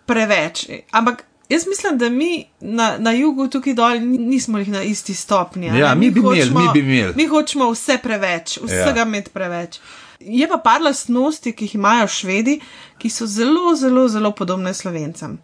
preveč. 0.05 0.65
Ampak 0.91 1.23
jaz 1.49 1.67
mislim, 1.67 1.97
da 1.97 2.09
mi 2.09 2.45
na, 2.59 2.97
na 2.97 3.11
jugu 3.11 3.47
tukaj 3.47 3.73
dol 3.73 4.01
nismo 4.01 4.59
jih 4.59 4.67
na 4.69 4.83
isti 4.83 5.15
stopnji. 5.15 5.67
Ja, 5.67 5.95
mi, 5.95 6.05
mi 6.05 6.11
bi 6.11 6.19
hočemo, 6.19 6.59
imeli, 6.59 6.67
mi 6.67 6.73
bi 6.73 6.79
imeli. 6.79 7.13
Mi 7.15 7.27
hočemo 7.27 7.71
vse 7.71 7.97
preveč, 8.03 8.57
vsega 8.57 8.99
ja. 8.99 9.05
imeti 9.05 9.29
preveč. 9.29 9.79
Je 10.19 10.47
pa 10.47 10.57
par 10.57 10.81
lastnosti, 10.81 11.51
ki 11.55 11.65
jih 11.65 11.75
imajo 11.75 12.07
švedi, 12.07 12.59
ki 12.97 13.09
so 13.09 13.25
zelo, 13.25 13.75
zelo, 13.75 14.07
zelo 14.07 14.31
podobne 14.35 14.73
slovencem. 14.73 15.39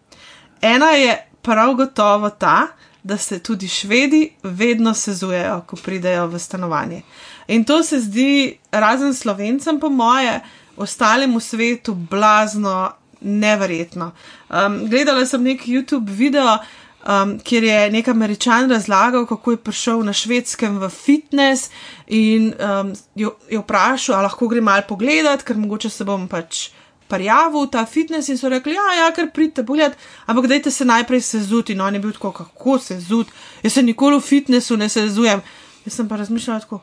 Ena 0.62 0.92
je 0.92 1.16
prav 1.42 1.74
gotovo 1.74 2.30
ta, 2.30 2.68
da 3.06 3.18
se 3.18 3.40
tudi 3.40 3.68
švedi 3.68 4.30
vedno 4.44 4.94
sezujejo, 4.94 5.60
ko 5.68 5.78
pridejo 5.78 6.26
v 6.28 6.40
stanovanje. 6.40 7.02
In 7.48 7.64
to 7.64 7.84
se 7.84 8.00
zdi, 8.00 8.58
razen 8.72 9.14
slovencem, 9.14 9.80
po 9.80 9.90
moje, 9.90 10.40
ostalemu 10.78 11.40
svetu 11.40 11.94
blazno, 11.94 12.92
neverjetno. 13.22 14.12
Um, 14.50 14.80
gledala 14.90 15.26
sem 15.26 15.44
nek 15.44 15.68
YouTube 15.68 16.10
video, 16.10 16.58
um, 17.06 17.38
kjer 17.40 17.64
je 17.64 17.92
nek 17.92 18.08
američan 18.08 18.72
razlagal, 18.72 19.28
kako 19.30 19.52
je 19.52 19.58
prišel 19.58 20.02
na 20.04 20.14
švedskem 20.14 20.80
v 20.82 20.90
fitness 20.90 21.70
in 22.08 22.54
um, 22.58 22.94
jo, 23.16 23.36
jo 23.52 23.62
vprašal, 23.62 24.16
ali 24.16 24.26
lahko 24.26 24.50
gre 24.50 24.66
mal 24.66 24.82
pogledat, 24.90 25.46
ker 25.46 25.62
mogoče 25.62 25.94
se 25.94 26.10
bom 26.10 26.26
pač 26.28 26.72
prijavil 27.08 27.68
ta 27.72 27.86
fitness 27.86 28.30
in 28.30 28.38
so 28.38 28.50
rekli, 28.50 28.74
ja, 28.74 28.86
ja, 29.00 29.12
ker 29.14 29.30
pridite 29.34 29.66
pogled, 29.66 29.94
ampak 30.26 30.48
dajte 30.48 30.72
se 30.72 30.86
najprej 30.86 31.22
sezuti. 31.22 31.76
No, 31.76 31.86
on 31.86 31.94
je 31.94 32.00
bil 32.00 32.14
tako, 32.14 32.32
kako 32.32 32.80
se 32.80 33.00
zud, 33.00 33.32
jaz 33.64 33.74
se 33.74 33.84
nikoli 33.84 34.18
v 34.18 34.26
fitnessu 34.26 34.78
ne 34.78 34.90
sezujem. 34.90 35.42
Jaz 35.86 35.94
sem 35.94 36.08
pa 36.10 36.18
razmišljal 36.18 36.60
tako, 36.60 36.82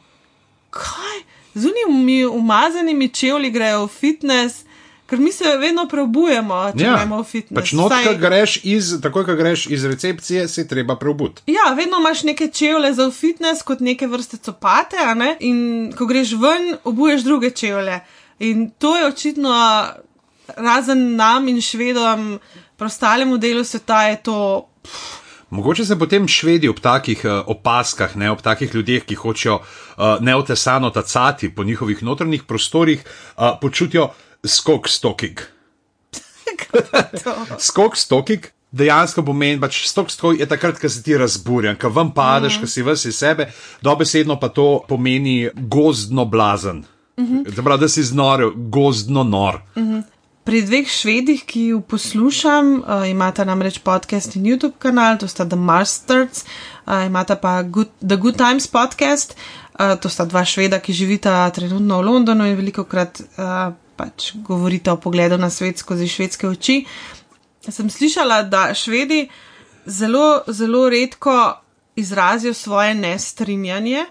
kaj, 0.70 1.24
z 1.54 1.70
unimi 1.70 2.24
umazanimi 2.24 3.08
čevlji 3.08 3.50
grejo 3.50 3.86
v 3.86 3.88
fitness. 3.88 4.64
Ker 5.12 5.20
mi 5.20 5.28
se 5.32 5.44
vedno 5.60 5.82
preobujemo, 5.88 6.58
če 6.72 6.84
ja, 6.86 6.92
gremo 6.96 7.18
v 7.20 7.26
fitness. 7.28 7.58
Pač 7.58 7.72
not, 7.76 7.92
Saj... 7.92 8.14
greš 8.16 8.54
iz, 8.64 8.94
takoj, 9.04 9.26
ko 9.28 9.34
greš 9.36 9.66
iz 9.68 9.84
recepcije, 9.84 10.46
se 10.48 10.64
treba 10.68 10.96
preobuditi. 10.96 11.42
Ja, 11.52 11.74
vedno 11.76 11.98
imaš 12.00 12.22
neke 12.24 12.48
čevlje 12.48 12.94
za 12.96 13.10
fitness, 13.12 13.60
kot 13.66 13.82
neke 13.84 14.08
vrste 14.08 14.38
copate, 14.40 14.96
in 15.44 15.92
ko 15.98 16.06
greš 16.08 16.32
ven, 16.40 16.78
obuješ 16.88 17.26
druge 17.28 17.50
čevlje. 17.50 18.00
In 18.38 18.70
to 18.70 18.96
je 18.96 19.06
očitno 19.06 19.52
razen 20.56 21.16
nam 21.16 21.48
in 21.48 21.60
švedom, 21.62 22.38
preostalemu 22.76 23.38
delu 23.38 23.64
sveta 23.64 24.02
je 24.02 24.22
to. 24.22 24.68
Pff. 24.82 25.22
Mogoče 25.52 25.84
se 25.84 25.98
potem 25.98 26.28
švedi 26.28 26.68
ob 26.68 26.78
takih 26.80 27.24
uh, 27.24 27.32
opaskah, 27.46 28.14
ne 28.16 28.30
ob 28.32 28.40
takih 28.40 28.74
ljudeh, 28.74 29.02
ki 29.04 29.14
hočejo 29.20 29.58
uh, 29.58 30.04
neotesano 30.20 30.90
tacati 30.90 31.50
po 31.54 31.64
njihovih 31.64 32.02
notranjih 32.02 32.46
prostorih, 32.48 33.02
uh, 33.36 33.50
počutijo 33.60 34.08
skok 34.44 34.88
stokik. 34.88 35.42
skok 37.68 37.96
stokik. 37.96 38.52
Dejansko 38.72 39.20
pomeni, 39.22 39.60
pač 39.60 39.82
stok 39.84 40.08
stokik 40.10 40.40
je 40.40 40.48
takrat, 40.48 40.80
ko 40.80 40.88
se 40.88 41.02
ti 41.04 41.18
razburjen, 41.20 41.76
ko 41.76 41.90
vam 41.92 42.14
padeš, 42.16 42.56
mm. 42.56 42.60
ko 42.62 42.66
si 42.66 42.82
vsi 42.82 43.12
sebe, 43.12 43.50
dobesedno 43.84 44.38
pa 44.40 44.48
to 44.48 44.84
pomeni 44.88 45.50
gozdno 45.54 46.24
blazen. 46.24 46.84
Mm 47.20 47.26
-hmm. 47.26 47.54
Zabrav, 47.56 47.78
da 47.78 47.88
si 47.88 48.02
znorel, 48.02 48.52
gozdno 48.56 49.24
nor. 49.24 49.60
Mm 49.76 49.82
-hmm. 49.82 50.02
Pri 50.42 50.58
dveh 50.66 50.88
švedih, 50.90 51.44
ki 51.46 51.60
jih 51.68 51.82
poslušam, 51.86 52.80
uh, 52.82 53.04
imata 53.06 53.44
namreč 53.46 53.78
podcast 53.78 54.34
in 54.34 54.42
YouTube 54.42 54.74
kanal, 54.82 55.14
to 55.18 55.28
sta 55.30 55.46
The 55.46 55.56
Masters, 55.56 56.42
uh, 56.86 57.06
imata 57.06 57.36
pa 57.38 57.62
good, 57.62 57.92
The 58.02 58.16
Good 58.18 58.36
Times 58.36 58.66
podcast, 58.66 59.36
uh, 59.78 59.94
to 60.02 60.10
sta 60.10 60.26
dva 60.26 60.42
šveda, 60.42 60.82
ki 60.82 60.92
živita 60.92 61.46
trenutno 61.54 62.00
v 62.02 62.06
Londonu 62.08 62.48
in 62.50 62.58
veliko 62.58 62.82
krat 62.90 63.22
uh, 63.22 63.70
pač 63.94 64.32
govorita 64.34 64.96
o 64.96 64.98
pogledu 64.98 65.38
na 65.38 65.46
svet 65.50 65.78
skozi 65.78 66.10
švedske 66.10 66.50
oči. 66.50 66.80
Sem 67.62 67.90
slišala, 67.90 68.42
da 68.42 68.74
švedi 68.74 69.28
zelo, 69.86 70.42
zelo 70.50 70.88
redko 70.90 71.54
izrazijo 71.94 72.54
svoje 72.54 72.94
nestrinjanje, 72.98 74.06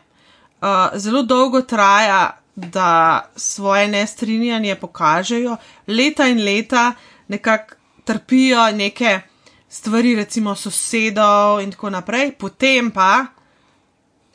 uh, 0.62 0.96
zelo 0.96 1.28
dolgo 1.28 1.62
traja 1.62 2.41
da 2.56 3.30
svoje 3.36 3.88
nestrinjanje 3.88 4.76
pokažejo, 4.76 5.58
leta 5.88 6.28
in 6.28 6.44
leta 6.44 6.94
nekako 7.28 7.76
trpijo 8.04 8.72
neke 8.72 9.20
stvari, 9.70 10.16
recimo 10.16 10.56
sosedov 10.56 11.62
in 11.62 11.72
tako 11.72 11.90
naprej, 11.90 12.32
potem 12.40 12.92
pa 12.92 13.26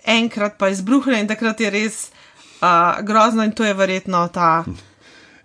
enkrat 0.04 0.58
pa 0.58 0.68
izbruhne 0.68 1.20
in 1.20 1.28
takrat 1.28 1.60
je 1.60 1.70
res 1.70 2.10
uh, 2.60 3.04
grozno 3.04 3.44
in 3.44 3.52
to 3.52 3.64
je 3.64 3.74
verjetno 3.74 4.28
ta. 4.28 4.64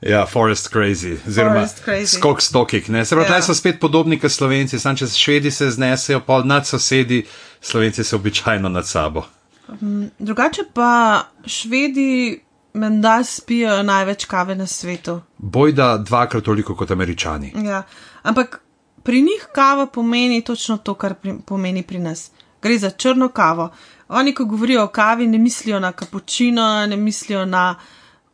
Ja, 0.01 0.25
Forest 0.25 0.73
Crazy, 0.73 1.17
oziroma 1.27 1.67
Skok 2.07 2.41
Stokik. 2.41 2.85
Se 2.85 3.15
pravi, 3.15 3.33
ja. 3.33 3.41
so 3.41 3.53
spet 3.53 3.79
podobni 3.79 4.17
kot 4.19 4.31
Slovenci, 4.31 4.79
samo 4.79 4.97
če 4.97 5.07
švedi 5.13 5.51
se 5.51 5.69
znesejo, 5.69 6.23
pa 6.25 6.39
nad 6.43 6.65
sosedi, 6.65 7.21
Slovenci 7.61 8.03
se 8.03 8.15
običajno 8.15 8.69
nad 8.69 8.87
sabo. 8.87 9.25
Um, 9.67 10.09
drugače 10.19 10.61
pa 10.73 11.21
švedi 11.45 12.39
menda 12.73 13.23
spijo 13.23 13.83
največ 13.83 14.25
kave 14.25 14.55
na 14.55 14.67
svetu. 14.67 15.21
Bojda 15.37 15.97
dvakrat 15.97 16.43
toliko 16.43 16.75
kot 16.75 16.91
američani. 16.91 17.53
Ja, 17.65 17.83
ampak 18.23 18.61
pri 19.03 19.21
njih 19.21 19.47
kava 19.53 19.85
pomeni 19.85 20.41
točno 20.41 20.77
to, 20.77 20.93
kar 20.93 21.13
pri, 21.13 21.33
pomeni 21.45 21.83
pri 21.83 21.99
nas. 21.99 22.31
Gre 22.61 22.77
za 22.77 22.89
črno 22.89 23.29
kavo. 23.29 23.71
Oni, 24.09 24.33
ko 24.35 24.45
govorijo 24.45 24.83
o 24.83 24.87
kavi, 24.87 25.27
ne 25.27 25.37
mislijo 25.37 25.79
na 25.79 25.91
kapučino, 25.91 26.85
ne 26.87 26.97
mislijo 26.97 27.45
na 27.45 27.75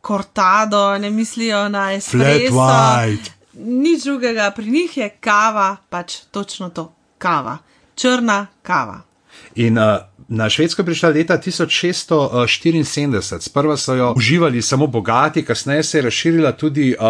kortado, 0.00 0.98
ne 0.98 1.10
mislijo 1.10 1.68
na 1.68 1.92
espresso. 1.92 2.68
Nič 3.54 4.04
drugega, 4.04 4.50
pri 4.50 4.70
njih 4.70 4.96
je 4.96 5.08
kava 5.08 5.76
pač 5.88 6.16
točno 6.30 6.68
to, 6.68 6.92
kava, 7.18 7.58
črna 7.94 8.46
kava. 8.62 9.00
In 9.54 9.78
uh, 9.78 9.84
na 10.28 10.50
Švedsko 10.50 10.84
prišla 10.84 11.08
leta 11.08 11.38
1674, 11.38 13.40
sprva 13.40 13.76
so 13.76 13.94
jo 13.94 14.12
uživali 14.16 14.62
samo 14.62 14.86
bogati, 14.86 15.44
kasneje 15.44 15.82
se 15.82 15.98
je 15.98 16.02
razširila 16.02 16.52
tudi. 16.52 16.96
Uh, 17.00 17.06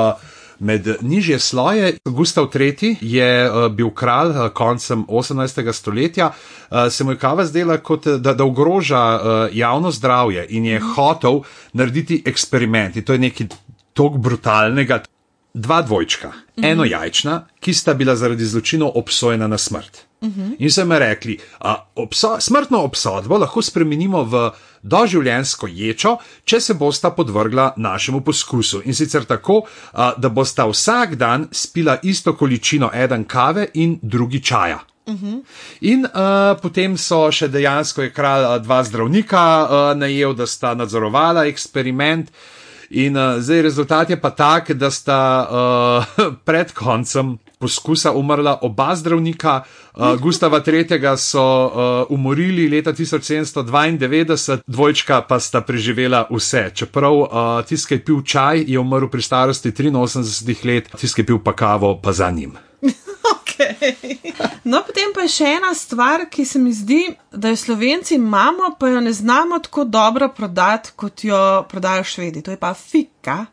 Med 0.60 0.96
nižje 1.00 1.38
sloje, 1.38 1.96
Gustav 2.04 2.46
III. 2.54 2.96
je 3.00 3.50
uh, 3.50 3.72
bil 3.72 3.90
kralj 3.90 4.30
uh, 4.30 4.48
koncem 4.50 5.06
18. 5.06 5.72
stoletja, 5.72 6.32
uh, 6.70 6.76
se 6.90 7.04
mu 7.04 7.10
je 7.10 7.18
kava 7.18 7.46
zdela, 7.46 7.78
kot, 7.78 8.06
da, 8.06 8.34
da 8.34 8.44
ogroža 8.44 8.98
uh, 8.98 9.20
javno 9.56 9.90
zdravje 9.90 10.46
in 10.48 10.66
je 10.66 10.80
hotel 10.80 11.40
narediti 11.72 12.22
eksperiment. 12.26 12.96
In 12.96 13.02
to 13.02 13.12
je 13.12 13.18
nekaj 13.18 13.46
tako 13.94 14.18
brutalnega. 14.18 15.02
Dva 15.58 15.82
dvojčka, 15.82 16.28
mm 16.28 16.62
-hmm. 16.62 16.70
eno 16.70 16.84
jajčna, 16.84 17.46
ki 17.60 17.74
sta 17.74 17.94
bila 17.94 18.14
zaradi 18.16 18.46
zločinov 18.46 18.92
obsojena 18.94 19.46
na 19.46 19.58
smrt. 19.58 20.06
Uh 20.20 20.28
-huh. 20.28 20.56
In 20.58 20.70
so 20.70 20.84
mi 20.84 20.98
rekli, 20.98 21.38
da 21.62 21.90
obso 21.94 22.36
smrtno 22.40 22.78
obsodbo 22.78 23.38
lahko 23.38 23.62
spremenimo 23.62 24.22
v 24.22 24.50
doživljensko 24.82 25.66
ječo, 25.66 26.16
če 26.44 26.60
se 26.60 26.74
bosta 26.74 27.10
podvrgla 27.10 27.72
našemu 27.76 28.20
poskusu. 28.20 28.82
In 28.84 28.94
sicer 28.94 29.24
tako, 29.24 29.62
a, 29.92 30.12
da 30.16 30.28
bosta 30.28 30.66
vsak 30.66 31.14
dan 31.14 31.48
spila 31.52 31.98
isto 32.02 32.36
količino 32.36 32.90
eden 32.94 33.24
kave 33.24 33.68
in 33.74 33.98
drugi 34.02 34.42
čaja. 34.44 34.78
Uh 35.06 35.14
-huh. 35.14 35.42
In 35.80 36.04
uh, 36.04 36.60
potem 36.62 36.96
so 36.96 37.32
še 37.32 37.48
dejansko 37.48 38.02
je 38.02 38.12
kralj 38.12 38.60
dva 38.60 38.84
zdravnika 38.84 39.68
uh, 39.70 39.98
najel, 39.98 40.34
da 40.34 40.46
sta 40.46 40.74
nadzorovala 40.74 41.46
eksperiment. 41.46 42.30
In 42.90 43.16
uh, 43.16 43.36
zdaj 43.40 43.62
rezultat 43.62 44.10
je 44.10 44.20
pa 44.20 44.30
tak, 44.30 44.72
da 44.72 44.90
sta 44.90 45.20
uh, 45.44 46.34
pred 46.48 46.72
koncem 46.72 47.36
poskusa 47.58 48.12
umrla 48.12 48.58
oba 48.62 48.94
zdravnika. 48.96 49.62
Uh, 49.94 50.16
Gustava 50.20 50.62
III. 50.66 51.16
so 51.16 51.42
uh, 51.42 51.72
umorili 52.08 52.68
leta 52.68 52.92
1792, 52.92 54.58
dvojčka 54.66 55.20
pa 55.28 55.40
sta 55.40 55.60
preživela 55.60 56.26
vse. 56.30 56.70
Čeprav 56.74 57.14
uh, 57.14 57.28
je 57.90 58.04
pil 58.04 58.22
čaj, 58.22 58.64
je 58.66 58.78
umrl 58.78 59.08
pri 59.08 59.22
starosti 59.22 59.72
83 59.72 60.64
let, 60.66 60.88
je 61.18 61.26
pil 61.26 61.38
pa 61.38 61.52
kavo, 61.52 62.00
pa 62.02 62.12
za 62.12 62.30
njim. 62.30 62.67
ok. 63.34 63.48
Okay. 63.58 64.32
No, 64.64 64.82
potem 64.86 65.10
pa 65.14 65.24
je 65.26 65.34
še 65.34 65.52
ena 65.58 65.72
stvar, 65.74 66.28
ki 66.30 66.44
se 66.46 66.60
mi 66.62 66.72
zdi, 66.72 67.00
da 67.32 67.50
jo 67.50 67.58
slovenci 67.58 68.14
imamo, 68.14 68.74
pa 68.78 68.92
jo 68.92 69.00
ne 69.02 69.12
znamo 69.12 69.58
tako 69.58 69.84
dobro 69.84 70.28
prodati, 70.36 70.94
kot 70.96 71.24
jo 71.24 71.40
prodajo 71.68 72.04
švedi. 72.04 72.42
To 72.46 72.54
je 72.54 72.60
pa 72.60 72.74
fika. 72.74 73.46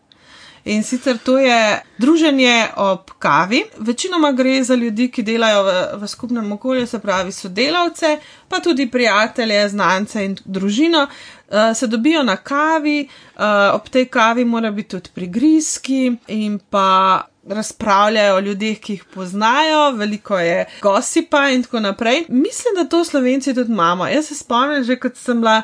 In 0.66 0.82
sicer 0.84 1.18
to 1.22 1.38
je 1.38 1.82
druženje 2.02 2.68
ob 2.82 3.12
kavi. 3.22 3.64
Večinoma 3.78 4.32
gre 4.32 4.64
za 4.64 4.76
ljudi, 4.76 5.12
ki 5.14 5.24
delajo 5.24 5.62
v, 5.64 5.74
v 6.02 6.08
skupnem 6.10 6.52
okolju, 6.52 6.88
se 6.90 7.00
pravi 7.00 7.32
sodelavce, 7.32 8.16
pa 8.50 8.60
tudi 8.60 8.88
prijatelje, 8.92 9.70
znance 9.70 10.26
in 10.26 10.38
družino. 10.46 11.06
Uh, 11.06 11.78
se 11.78 11.88
dobijo 11.88 12.24
na 12.24 12.38
kavi, 12.38 13.08
uh, 13.36 13.78
ob 13.78 13.90
tej 13.90 14.08
kavi 14.10 14.46
mora 14.46 14.72
biti 14.72 14.90
tudi 14.98 15.10
prigrizki 15.14 16.18
in 16.28 16.58
pa 16.70 17.22
razpravljajo 17.50 18.36
o 18.36 18.40
ljudeh, 18.40 18.80
ki 18.80 18.94
jih 18.94 19.04
poznajo, 19.14 19.92
veliko 19.92 20.40
je 20.40 20.66
gosipa 20.82 21.50
in 21.50 21.64
tako 21.64 21.80
naprej. 21.80 22.26
Mislim, 22.28 22.76
da 22.76 22.90
to 22.90 23.04
slovenci 23.06 23.54
tudi 23.54 23.72
imamo. 23.72 24.08
Jaz 24.08 24.28
se 24.28 24.36
spomnim, 24.36 24.84
že 24.84 25.00
kot 25.00 25.18
sem 25.18 25.42
bila 25.42 25.62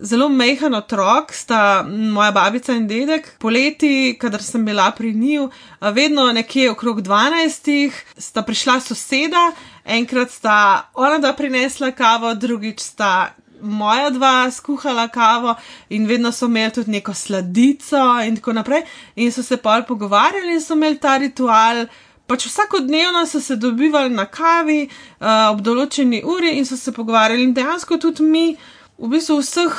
zelo 0.00 0.28
mehen 0.28 0.74
otrok, 0.74 1.32
sta 1.32 1.82
moja 1.88 2.32
babica 2.32 2.72
in 2.72 2.86
dedek. 2.88 3.34
Poleti, 3.38 4.16
kadar 4.20 4.42
sem 4.42 4.64
bila 4.64 4.90
pri 4.96 5.12
njiju, 5.14 5.50
vedno 5.80 6.32
nekje 6.32 6.70
okrog 6.70 7.02
12, 7.02 7.90
sta 8.18 8.42
prišla 8.42 8.80
soseda, 8.80 9.52
enkrat 9.84 10.30
sta 10.30 10.90
ona 10.94 11.18
da 11.18 11.32
prinesla 11.32 11.90
kavo, 11.90 12.34
drugič 12.34 12.80
sta. 12.80 13.34
Moja 13.62 14.10
dva 14.10 14.50
skuhala 14.50 15.08
kavo 15.08 15.54
in 15.88 16.06
vedno 16.06 16.32
so 16.32 16.46
imeli 16.46 16.72
tudi 16.72 16.90
neko 16.90 17.14
sladico, 17.14 18.20
in 18.26 18.36
tako 18.36 18.52
naprej. 18.52 18.82
In 19.16 19.32
so 19.32 19.42
se 19.42 19.56
pol 19.56 19.84
pogovarjali, 19.88 20.54
in 20.54 20.60
so 20.60 20.74
imeli 20.74 20.98
ta 20.98 21.16
ritual. 21.18 21.86
Pač 22.26 22.46
vsakodnevno 22.46 23.26
so 23.26 23.40
se 23.40 23.56
dobivali 23.56 24.10
na 24.14 24.26
kavi 24.26 24.84
uh, 24.86 25.50
ob 25.50 25.64
določeni 25.66 26.22
uri 26.24 26.56
in 26.58 26.64
so 26.64 26.76
se 26.76 26.92
pogovarjali. 26.92 27.42
In 27.42 27.54
dejansko 27.54 27.98
tudi 27.98 28.22
mi, 28.22 28.44
v 28.98 29.10
bistvu 29.10 29.40
v 29.40 29.44
vseh 29.44 29.78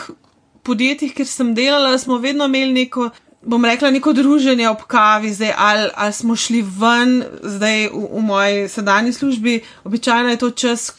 podjetjih, 0.67 1.13
kjer 1.15 1.27
sem 1.27 1.53
delala, 1.55 1.97
smo 1.97 2.17
vedno 2.21 2.45
imeli 2.51 2.73
neko, 2.83 3.09
bom 3.41 3.65
rekla, 3.65 3.91
neko 3.91 4.13
druženje 4.13 4.69
ob 4.69 4.81
kavi, 4.87 5.33
zdaj 5.33 5.53
ali, 5.57 5.89
ali 5.95 6.13
smo 6.13 6.35
šli 6.35 6.61
ven, 6.61 7.23
zdaj 7.43 7.87
v, 7.87 8.07
v 8.11 8.21
moji 8.21 8.67
sedanji 8.69 9.13
službi, 9.13 9.61
običajno 9.83 10.29
je 10.29 10.37
to 10.37 10.49
čas, 10.51 10.91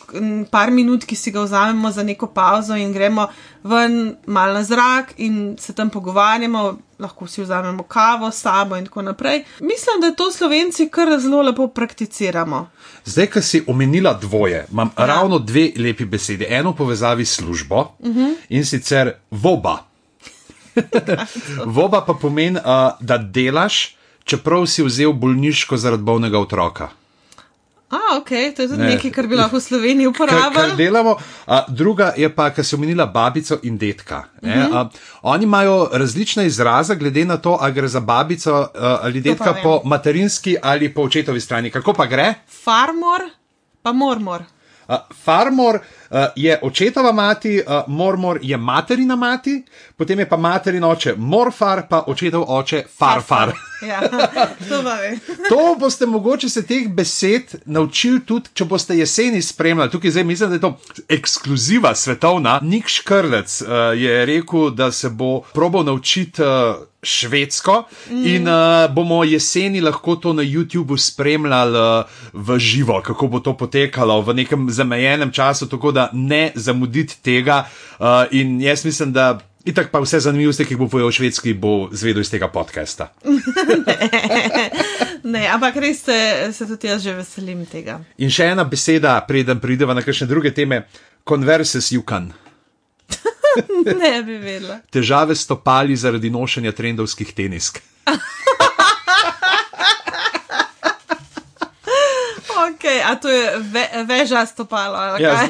par 0.51 0.71
minut, 0.71 1.05
ki 1.05 1.17
si 1.17 1.31
ga 1.31 1.41
vzamemo 1.41 1.91
za 1.91 2.03
neko 2.03 2.27
pauzo 2.27 2.77
in 2.77 2.93
gremo 2.93 3.29
ven, 3.65 4.17
mal 4.27 4.55
na 4.55 4.65
zrak 4.65 5.15
in 5.17 5.57
se 5.61 5.73
tam 5.73 5.91
pogovarjamo. 5.91 6.79
Lahko 7.03 7.27
si 7.27 7.43
vzamemo 7.43 7.83
kavo 7.83 8.31
s 8.31 8.41
sabo, 8.41 8.77
in 8.77 8.85
tako 8.87 9.03
naprej. 9.03 9.45
Mislim, 9.61 10.01
da 10.01 10.13
to 10.15 10.31
slovenci 10.33 10.89
kar 10.89 11.19
zelo 11.21 11.43
lepo 11.43 11.67
prakticiramo. 11.69 12.69
Zdaj, 13.05 13.27
ki 13.27 13.43
si 13.43 13.63
omenila 13.67 14.15
dvoje, 14.15 14.67
imam 14.73 14.91
ja. 14.99 15.07
ravno 15.07 15.39
dve 15.39 15.73
lepi 15.77 16.05
besedi. 16.05 16.47
Eno 16.49 16.71
v 16.71 16.77
povezavi 16.77 17.25
s 17.25 17.35
službo 17.35 17.81
uh 17.99 18.09
mhm. 18.09 18.21
-huh. 18.21 18.35
in 18.49 18.65
sicer 18.65 19.13
voba. 19.31 19.92
Voba 21.77 22.01
pa 22.07 22.15
pomeni, 22.15 22.59
uh, 22.59 22.97
da 23.01 23.19
delaš, 23.19 23.97
čeprav 24.25 24.67
si 24.67 24.83
vzel 24.83 25.13
bolniško 25.13 25.77
zaradi 25.77 26.03
bolnega 26.03 26.39
otroka. 26.39 26.91
A, 27.93 28.17
ok, 28.17 28.29
to 28.57 28.63
je 28.63 28.69
tudi 28.69 28.81
ne. 28.81 28.95
nekaj, 28.95 29.11
kar 29.13 29.27
bi 29.29 29.37
lahko 29.37 29.59
v 29.59 29.61
Sloveniji 29.61 30.09
uporabljali. 30.09 30.89
Druga 31.69 32.13
je 32.17 32.31
pa, 32.33 32.49
kar 32.51 32.65
se 32.65 32.77
omenila 32.77 33.05
babico 33.07 33.59
in 33.63 33.77
detka. 33.79 34.23
Uh 34.43 34.49
-huh. 34.49 34.77
a, 34.77 34.89
oni 35.23 35.45
imajo 35.45 35.89
različne 35.93 36.47
izraze, 36.47 36.97
glede 36.97 37.25
na 37.25 37.37
to, 37.37 37.59
ali 37.61 37.73
gre 37.73 37.89
za 37.89 38.01
babico 38.01 38.55
a, 38.55 38.99
ali 39.03 39.21
detka 39.21 39.55
po 39.63 39.81
materinski 39.85 40.57
ali 40.63 40.95
po 40.95 41.03
očetovi 41.03 41.41
strani. 41.41 41.71
Kako 41.71 41.93
pa 41.93 42.07
gre? 42.07 42.35
Farmor, 42.65 43.21
pa 43.83 43.93
mormor. 43.93 44.43
Uh, 44.89 44.97
farmor 45.25 45.79
je 46.37 46.59
očetova 46.63 47.13
mati, 47.13 47.63
uh, 47.67 47.83
mormor 47.87 48.39
je 48.43 48.57
materina 48.57 49.17
mati, 49.17 49.63
potem 49.97 50.19
je 50.19 50.29
pa 50.29 50.37
materin 50.37 50.85
oče 50.85 51.15
morfar, 51.17 51.87
pa 51.89 52.05
očetov 52.07 52.45
oče 52.49 52.85
farfar. 52.99 53.53
Ja, 53.87 54.01
to, 54.69 54.83
to 55.51 55.77
boste 55.79 56.07
mogoče 56.07 56.49
se 56.49 56.67
teh 56.67 56.89
besed 56.89 57.55
naučili 57.65 58.21
tudi, 58.27 58.51
če 58.55 58.65
boste 58.65 58.99
jeseni 58.99 59.43
spremljali. 59.43 59.91
Tukaj 59.91 60.11
zdaj 60.11 60.25
mislim, 60.25 60.51
da 60.51 60.57
je 60.57 60.61
to 60.61 60.79
ekskluziva 61.09 61.95
svetovna. 61.95 62.59
Nik 62.63 62.89
Škrlec 62.89 63.61
uh, 63.63 63.69
je 63.97 64.27
rekel, 64.27 64.71
da 64.71 64.93
se 64.93 65.11
bo 65.11 65.41
probal 65.53 65.85
naučiti. 65.85 66.43
Uh, 66.43 66.49
Švedsko 67.05 67.85
mm. 68.11 68.27
in 68.27 68.49
uh, 68.49 68.95
bomo 68.95 69.25
jeseni 69.25 69.81
lahko 69.81 70.17
to 70.17 70.33
na 70.33 70.43
YouTubu 70.43 70.97
spremljali 70.97 71.79
uh, 71.79 72.05
v 72.33 72.59
živo, 72.59 73.01
kako 73.05 73.27
bo 73.27 73.41
to 73.41 73.57
potekalo 73.57 74.21
v 74.23 74.35
nekem 74.35 74.71
zamejenem 74.71 75.33
času, 75.33 75.67
tako 75.67 75.93
da 75.93 76.02
ne 76.13 76.53
zamuditi 76.55 77.23
tega. 77.23 77.65
Uh, 77.99 78.27
in 78.31 78.61
jaz 78.61 78.85
mislim, 78.85 79.13
da 79.13 79.39
itak 79.65 79.91
pa 79.91 80.01
vse 80.03 80.21
zanimivosti, 80.21 80.65
ki 80.65 80.75
jih 80.75 80.81
bo 80.81 80.89
povedal 80.91 81.11
v 81.11 81.17
Švedski, 81.17 81.55
bo 81.55 81.89
zvedel 81.93 82.23
iz 82.23 82.31
tega 82.31 82.49
podcasta. 82.49 83.13
ne, 83.87 83.97
ne, 85.39 85.47
ampak 85.49 85.77
res 85.77 86.03
se, 86.05 86.19
se 86.53 86.67
tudi 86.67 86.91
jaz 86.91 87.03
že 87.03 87.15
veselim 87.15 87.65
tega. 87.67 88.01
In 88.19 88.31
še 88.31 88.53
ena 88.53 88.65
beseda, 88.65 89.21
preden 89.29 89.63
prideva 89.63 89.95
na 89.95 90.03
kakšne 90.03 90.27
druge 90.31 90.55
teme: 90.55 90.85
converses 91.29 91.93
you 91.93 92.03
can. 92.03 92.33
ne 94.03 94.15
bi 94.23 94.39
vedela. 94.39 94.81
Težave 94.91 95.37
stopali 95.39 95.97
zaradi 95.97 96.31
nošenja 96.31 96.73
trendovskih 96.73 97.35
tenisk. 97.35 97.83
ok, 103.03 103.11
a 103.11 103.15
to 103.21 103.29
je 103.29 103.59
ve 103.59 103.89
veža 104.07 104.47
stopala. 104.47 105.19
Ja, 105.19 105.49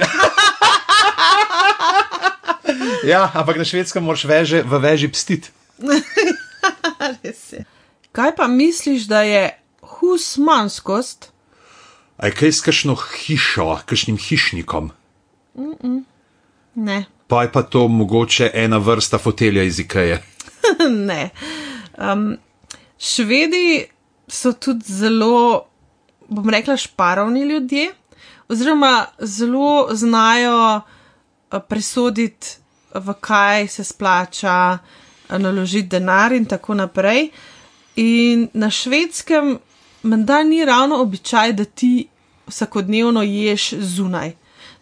ja, 3.12 3.30
ampak 3.34 3.56
na 3.60 3.64
švedskem 3.64 4.04
moraš 4.04 4.24
veže, 4.24 4.62
v 4.62 4.78
veži 4.80 5.08
pstiti. 5.12 5.50
Kaj 8.16 8.36
pa 8.36 8.46
misliš, 8.48 9.04
da 9.08 9.22
je 9.22 9.52
husmanskost? 9.80 11.32
Aj 12.16 12.30
kaj 12.30 12.52
s 12.52 12.60
kakšno 12.60 12.94
hišo, 12.94 13.80
kakšnim 13.88 14.18
hišnikom? 14.20 14.92
Mm 15.54 15.74
-mm. 15.80 16.04
Ne 16.74 17.06
pa 17.32 17.42
je 17.42 17.52
pa 17.52 17.62
to 17.62 17.88
mogoče 17.88 18.50
ena 18.54 18.76
vrsta 18.78 19.18
fotelja 19.18 19.62
iz 19.62 19.78
Ikeje. 19.78 20.22
ne. 21.08 21.30
Um, 21.98 22.36
švedi 22.98 23.86
so 24.28 24.52
tudi 24.52 24.84
zelo, 24.84 25.64
bom 26.32 26.50
rekla, 26.50 26.76
šparovni 26.76 27.42
ljudje, 27.42 27.92
oziroma 28.48 29.06
zelo 29.18 29.88
znajo 29.92 30.76
uh, 30.76 31.60
presoditi, 31.68 32.58
v 32.94 33.14
kaj 33.20 33.68
se 33.68 33.84
splača 33.84 34.78
uh, 34.78 35.38
naložiti 35.38 35.88
denar 35.88 36.32
in 36.32 36.44
tako 36.44 36.74
naprej. 36.74 37.30
In 37.96 38.48
na 38.54 38.70
švedskem 38.70 39.58
menda 40.02 40.42
ni 40.42 40.64
ravno 40.64 41.00
običaj, 41.00 41.52
da 41.52 41.64
ti 41.64 42.08
vsakodnevno 42.46 43.22
ješ 43.22 43.72
zunaj. 43.72 44.32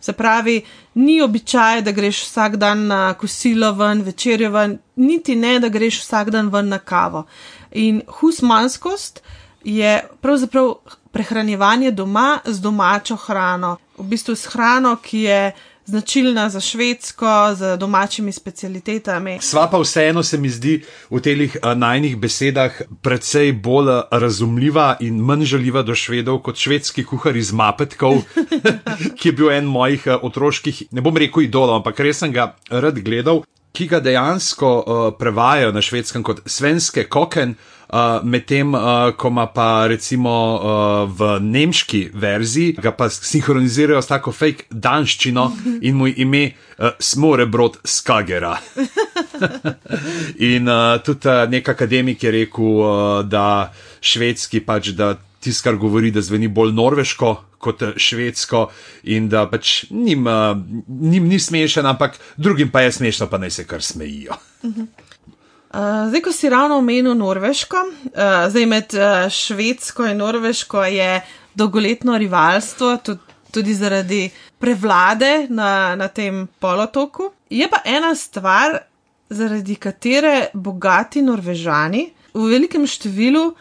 Se 0.00 0.12
pravi, 0.12 0.62
ni 0.94 1.20
običaj, 1.22 1.82
da 1.82 1.92
greš 1.92 2.22
vsak 2.22 2.56
dan 2.56 2.86
na 2.86 3.14
kosilo 3.14 3.72
ven, 3.72 4.02
večerjo 4.02 4.50
ven, 4.50 4.78
niti 4.96 5.36
ne, 5.36 5.58
da 5.60 5.68
greš 5.68 6.00
vsak 6.00 6.30
dan 6.30 6.48
ven 6.48 6.68
na 6.68 6.78
kavo. 6.78 7.26
In 7.70 8.02
husmanskost 8.08 9.20
je 9.64 10.08
pravzaprav 10.20 10.74
prehranjevanje 11.12 11.90
doma 11.90 12.38
z 12.44 12.60
domačo 12.60 13.16
hrano, 13.16 13.76
v 13.98 14.06
bistvu 14.12 14.36
s 14.36 14.46
hrano, 14.46 14.96
ki 15.02 15.20
je 15.26 15.42
značilna 15.90 16.48
za 16.48 16.60
švedsko, 16.60 17.54
z 17.54 17.76
domačimi 17.76 18.32
specialitetami. 18.32 19.38
Sva 19.40 19.66
pa 19.70 19.78
vseeno 19.78 20.22
se 20.22 20.38
mi 20.38 20.48
zdi 20.48 20.82
v 21.10 21.20
teh 21.20 21.56
najnih 21.76 22.16
besedah 22.16 22.82
precej 23.02 23.52
bolj 23.52 23.90
razumljiva 24.10 24.96
in 25.00 25.18
manj 25.18 25.44
žaljiva 25.44 25.82
do 25.82 25.94
švedov 25.94 26.42
kot 26.46 26.56
švedski 26.56 27.04
kuhar 27.04 27.36
iz 27.36 27.52
Mapetkov, 27.52 28.22
ki 29.18 29.28
je 29.28 29.32
bil 29.32 29.50
en 29.50 29.64
mojih 29.64 30.06
otroških, 30.22 30.84
ne 30.90 31.00
bom 31.00 31.16
rekel 31.16 31.48
idolov, 31.48 31.80
ampak 31.80 32.00
res 32.00 32.22
sem 32.22 32.32
ga 32.32 32.54
rad 32.70 33.02
gledal. 33.02 33.42
Ki 33.70 33.86
ga 33.86 34.00
dejansko 34.02 34.68
uh, 34.78 35.02
prevajajo 35.18 35.72
na 35.72 35.82
švedskem 35.82 36.22
kot 36.26 36.42
svenske 36.46 37.06
koken, 37.08 37.54
Uh, 37.54 37.79
Medtem, 38.22 38.74
uh, 38.74 39.10
ko 39.16 39.28
ima 39.28 39.46
pa 39.46 39.86
recimo 39.90 40.30
uh, 40.30 41.10
v 41.10 41.40
nemški 41.42 42.10
verziji, 42.14 42.76
ga 42.78 42.92
pa 42.94 43.08
sinhronizirajo 43.10 44.02
s 44.02 44.06
tako 44.06 44.32
fake 44.32 44.68
danščino 44.70 45.48
in 45.86 45.98
mu 45.98 46.06
ime 46.06 46.44
uh, 46.46 46.94
Smore 46.98 47.46
Brod 47.46 47.80
Skagera. 47.84 48.54
in 50.54 50.68
uh, 50.68 51.00
tudi 51.02 51.28
uh, 51.28 51.48
nek 51.50 51.68
akademik 51.68 52.22
je 52.22 52.30
rekel, 52.30 52.70
uh, 52.78 52.92
da 53.26 53.72
švedski 54.00 54.62
pač 54.66 54.94
da. 54.94 55.16
Tisto, 55.40 55.70
kar 55.70 55.78
govori, 55.80 56.10
da 56.12 56.20
zveni 56.20 56.50
bolj 56.52 56.74
norveško 56.76 57.30
kot 57.64 57.80
švedsko, 57.96 58.66
in 59.08 59.30
da 59.32 59.46
pač 59.48 59.86
njim, 59.88 60.28
njim 60.84 61.28
ni 61.28 61.38
smešen, 61.40 61.88
ampak 61.88 62.18
drugim 62.36 62.68
pa 62.68 62.82
je 62.84 62.92
smešno, 62.92 63.24
pa 63.32 63.40
naj 63.40 63.54
se 63.56 63.64
kar 63.64 63.80
smejijo. 63.80 64.36
Uh 64.36 64.68
mhm. 64.68 64.80
-huh. 64.82 65.00
Uh, 65.70 66.08
zdaj, 66.08 66.20
ko 66.22 66.32
si 66.32 66.48
ravno 66.50 66.78
omenil 66.78 67.14
Norveško, 67.14 67.76
uh, 67.86 68.50
zdaj 68.50 68.66
med 68.66 68.94
uh, 68.94 69.30
Švedsko 69.30 70.06
in 70.10 70.18
Norveško 70.18 70.84
je 70.84 71.20
dolgoletno 71.54 72.18
rivalstvo, 72.18 72.96
tudi, 72.96 73.20
tudi 73.50 73.74
zaradi 73.74 74.30
prevlade 74.58 75.46
na, 75.48 75.96
na 75.96 76.08
tem 76.08 76.48
polotoku. 76.58 77.30
Je 77.50 77.68
pa 77.70 77.82
ena 77.84 78.14
stvar, 78.14 78.78
zaradi 79.30 79.74
katere 79.74 80.50
bogati 80.54 81.22
Norvežani 81.22 82.08
v 82.34 82.50
velikem 82.50 82.86
številu 82.86 83.52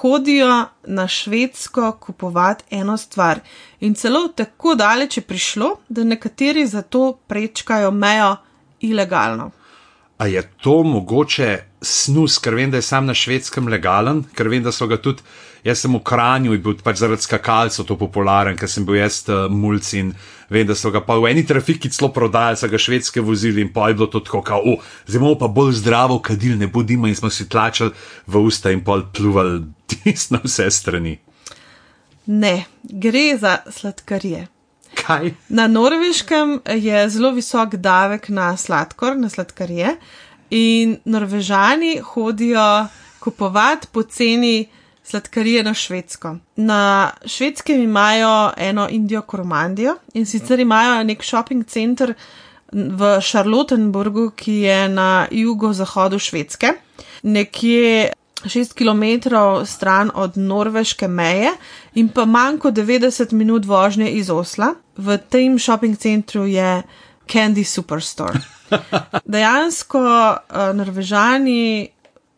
hodijo 0.00 0.64
na 0.90 1.06
Švedsko 1.08 1.92
kupovati 2.00 2.64
eno 2.74 2.96
stvar. 2.96 3.38
In 3.80 3.94
celo 3.94 4.28
tako 4.28 4.74
daleč 4.74 5.16
je 5.16 5.22
prišlo, 5.22 5.76
da 5.88 6.04
nekateri 6.04 6.66
zato 6.66 7.12
prečkajo 7.26 7.90
mejo 7.90 8.36
ilegalno. 8.80 9.52
A 10.22 10.26
je 10.26 10.42
to 10.62 10.82
mogoče 10.86 11.58
snus, 11.82 12.36
ker 12.38 12.54
vem, 12.54 12.70
da 12.70 12.78
je 12.78 12.86
sam 12.86 13.08
na 13.10 13.14
švedskem 13.14 13.66
legalen, 13.68 14.20
ker 14.38 14.46
vem, 14.46 14.62
da 14.62 14.70
so 14.70 14.86
ga 14.86 15.00
tudi, 15.02 15.24
jaz 15.66 15.80
sem 15.82 15.96
v 15.96 16.00
Kranju 16.06 16.54
in 16.54 16.62
bil 16.62 16.76
pač 16.78 17.00
zaradi 17.00 17.26
skakalcev 17.26 17.88
to 17.88 17.96
popularen, 17.98 18.54
ker 18.58 18.70
sem 18.70 18.86
bil 18.86 19.00
jaz 19.00 19.24
uh, 19.26 19.48
mulc 19.50 19.88
in 19.98 20.12
vem, 20.46 20.62
da 20.68 20.76
so 20.78 20.92
ga 20.94 21.02
pa 21.02 21.16
v 21.18 21.32
eni 21.32 21.42
trafiki 21.48 21.90
celo 21.90 22.12
prodajali, 22.14 22.60
so 22.60 22.70
ga 22.70 22.78
švedske 22.78 23.24
vozili 23.26 23.66
in 23.66 23.72
pa 23.74 23.90
je 23.90 23.98
bilo 23.98 24.10
to 24.14 24.22
tako, 24.22 24.44
kao, 24.46 24.62
uh, 24.62 24.94
zdaj 25.10 25.18
imamo 25.18 25.40
pa 25.42 25.50
bolj 25.50 25.74
zdravo 25.82 26.20
kadil, 26.22 26.54
ne 26.60 26.70
bodimo 26.70 27.10
in 27.10 27.18
smo 27.18 27.30
si 27.30 27.48
tlačili 27.50 27.90
v 28.30 28.46
usta 28.46 28.70
in 28.70 28.86
pol 28.86 29.08
pluvali 29.10 29.58
tisno 29.90 30.38
vse 30.46 30.70
strani. 30.70 31.18
Ne, 32.30 32.56
gre 32.82 33.32
za 33.42 33.58
sladkarije. 33.66 34.51
Kaj? 35.02 35.32
Na 35.48 35.66
norveškem 35.66 36.60
je 36.74 37.08
zelo 37.08 37.30
visok 37.30 37.74
davek 37.74 38.28
na 38.28 38.56
sladkor, 38.56 39.16
na 39.16 39.28
sladkarije, 39.28 39.96
in 40.50 40.96
norvežani 41.04 41.98
hodijo 42.04 42.86
kupovati 43.20 43.86
poceni 43.92 44.68
sladkarije 45.04 45.62
na 45.62 45.74
švedsko. 45.74 46.36
Na 46.56 47.10
švedskem 47.26 47.82
imajo 47.82 48.52
eno 48.56 48.88
Indijo 48.90 49.22
Kormandijo 49.22 49.96
in 50.14 50.26
sicer 50.26 50.60
imajo 50.60 51.04
nek 51.04 51.24
shopping 51.24 51.66
center 51.66 52.14
v 52.72 53.20
Charlottenburgu, 53.20 54.30
ki 54.36 54.52
je 54.52 54.88
na 54.88 55.26
jugozahodu 55.30 56.18
švedske, 56.18 56.72
nekje 57.22 58.12
6 58.44 58.74
km 58.74 59.34
stran 59.66 60.10
od 60.14 60.36
norveške 60.36 61.08
meje 61.08 61.50
in 61.94 62.08
pa 62.08 62.24
manj 62.24 62.58
kot 62.58 62.74
90 62.74 63.32
minut 63.32 63.66
vožnje 63.66 64.10
iz 64.10 64.30
Osla. 64.30 64.74
V 64.96 65.18
tem 65.28 65.58
shopping 65.58 65.96
centru 65.98 66.46
je 66.46 66.82
Candy 67.26 67.64
Superstore. 67.64 68.40
Dejansko 69.32 69.98
uh, 70.00 70.72
Norvežani 70.74 71.88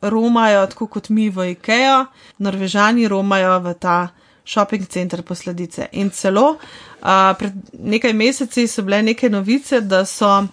romajo 0.03 0.67
tako 0.67 0.87
kot 0.87 1.09
mi 1.09 1.31
v 1.31 1.55
IKEA, 1.55 2.05
Norvežani 2.39 3.09
romajo 3.09 3.59
v 3.61 3.75
ta 3.75 4.09
shopping 4.45 4.87
center 4.89 5.23
posledice. 5.23 5.89
In 5.93 6.11
celo 6.11 6.59
uh, 6.59 7.33
pred 7.39 7.53
nekaj 7.73 8.13
meseci 8.13 8.67
so 8.69 8.85
bile 8.85 9.03
neke 9.03 9.31
novice, 9.31 9.81
da 9.81 10.05
so 10.05 10.45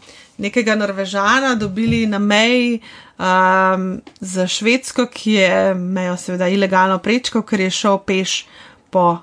nekega 0.41 0.75
Norvežana 0.75 1.55
dobili 1.55 2.05
na 2.07 2.19
meji 2.19 2.79
um, 3.19 4.01
za 4.19 4.47
Švedsko, 4.47 5.05
ki 5.05 5.33
je 5.33 5.73
mejo 5.75 6.17
seveda 6.17 6.47
ilegalno 6.47 6.97
prečkal, 6.97 7.43
ker 7.43 7.59
je 7.59 7.69
šel 7.69 7.99
peš 8.07 8.45
po 8.89 9.19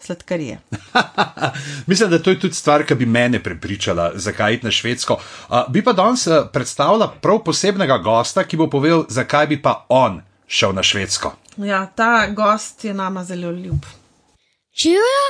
sladkarije. 0.00 0.58
Mislim, 1.86 2.10
da 2.10 2.22
to 2.22 2.30
je 2.30 2.40
tudi 2.40 2.54
stvar, 2.54 2.86
ki 2.86 2.94
bi 2.94 3.06
mene 3.06 3.42
prepričala, 3.42 4.12
zakaj 4.14 4.54
iti 4.54 4.66
na 4.66 4.70
Švedsko. 4.70 5.14
Uh, 5.48 5.56
bi 5.68 5.84
pa 5.84 5.92
danes 5.92 6.26
uh, 6.26 6.46
predstavila 6.52 7.14
prav 7.22 7.42
posebnega 7.44 7.98
gosta, 7.98 8.44
ki 8.44 8.56
bo 8.56 8.70
povedal, 8.70 9.04
zakaj 9.08 9.46
bi 9.46 9.62
pa 9.62 9.86
on 9.88 10.22
šel 10.46 10.72
na 10.74 10.82
Švedsko. 10.82 11.32
Ja, 11.56 11.86
ta 11.86 12.26
gost 12.26 12.84
je 12.84 12.94
nama 12.94 13.24
zelo 13.24 13.50
ljub. 13.50 13.86
Živijo, 14.82 15.24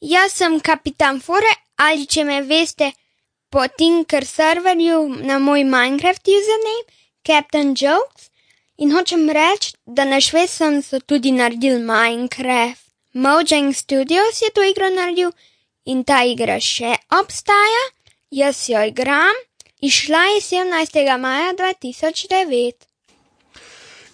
jaz 0.00 0.32
sem 0.32 0.60
kapitan 0.60 1.20
Fore, 1.20 1.52
ali 1.76 2.06
če 2.06 2.24
me 2.24 2.42
veste, 2.42 2.92
po 3.50 3.66
Tinker 3.68 4.26
serverju 4.26 5.08
na 5.22 5.38
moj 5.38 5.64
Minecraft 5.64 6.28
username, 6.28 6.84
Captain 7.26 7.74
Jokes, 7.74 8.30
in 8.78 8.92
hočem 8.96 9.28
reči, 9.30 9.74
da 9.86 10.04
na 10.04 10.20
švedskem 10.20 10.82
so 10.82 11.00
tudi 11.00 11.32
naredili 11.32 11.82
Minecraft. 11.82 12.89
Mojang 13.12 13.74
Studios 13.74 14.42
je 14.42 14.50
to 14.54 14.62
igro 14.62 14.86
naredil 14.90 15.32
in 15.84 16.04
ta 16.06 16.22
igra 16.22 16.60
še 16.62 16.94
obstaja, 17.10 17.80
jaz 18.30 18.68
jo 18.70 18.78
igram, 18.86 19.34
išla 19.82 20.20
je 20.36 20.42
17. 20.46 21.18
maja 21.18 21.48
2009. 21.58 22.86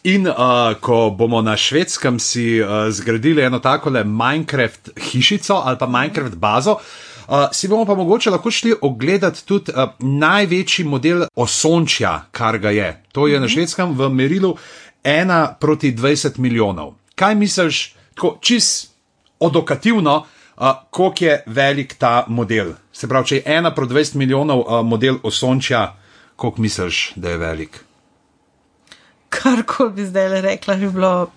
In 0.09 0.25
uh, 0.25 0.73
ko 0.81 1.11
bomo 1.13 1.43
na 1.45 1.59
švedskem 1.61 2.17
si 2.17 2.57
uh, 2.57 2.89
zgradili 2.89 3.45
eno 3.45 3.59
tako 3.61 3.93
le 3.93 4.05
Minecraft 4.05 4.89
hišico 5.11 5.61
ali 5.61 5.77
pa 5.77 5.87
Minecraft 5.87 6.39
bazo, 6.41 6.79
uh, 6.81 7.53
si 7.53 7.69
bomo 7.69 7.85
pa 7.85 7.95
mogoče 7.95 8.33
lahko 8.33 8.51
šli 8.51 8.73
ogledati 8.81 9.45
tudi 9.45 9.77
uh, 9.77 9.93
največji 10.01 10.87
model 10.89 11.27
osončja, 11.35 12.31
kar 12.33 12.57
ga 12.59 12.73
je. 12.73 12.89
To 13.13 13.29
je 13.29 13.41
na 13.41 13.49
švedskem 13.49 13.93
v 13.93 14.09
merilu 14.09 14.57
1 15.05 15.55
proti 15.61 15.93
20 15.93 16.39
milijonov. 16.39 16.95
Kaj 17.15 17.35
misliš, 17.35 17.96
tako 18.17 18.39
čist 18.41 18.91
odokativno, 19.39 20.27
uh, 20.57 20.67
koliko 20.91 21.25
je 21.25 21.43
velik 21.47 21.95
ta 21.95 22.25
model? 22.29 22.73
Se 22.93 23.09
pravi, 23.09 23.27
če 23.27 23.37
je 23.37 23.43
1 23.45 23.75
proti 23.75 23.95
20 23.95 24.17
milijonov 24.17 24.61
uh, 24.61 24.81
model 24.87 25.19
osončja, 25.23 25.97
koliko 26.37 26.63
misliš, 26.63 27.13
da 27.17 27.31
je 27.31 27.39
velik? 27.39 27.85
Kar 29.29 29.63
koli 29.67 29.93
bi 29.93 30.07
zdaj 30.07 30.29
le 30.29 30.41
rekla, 30.41 30.77
bi 30.81 30.89
bilo, 30.89 31.31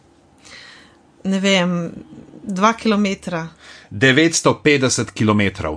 ne 1.23 1.39
vem, 1.39 1.91
dva 2.43 2.73
km. 2.73 3.05
950 3.91 5.11
km. 5.11 5.67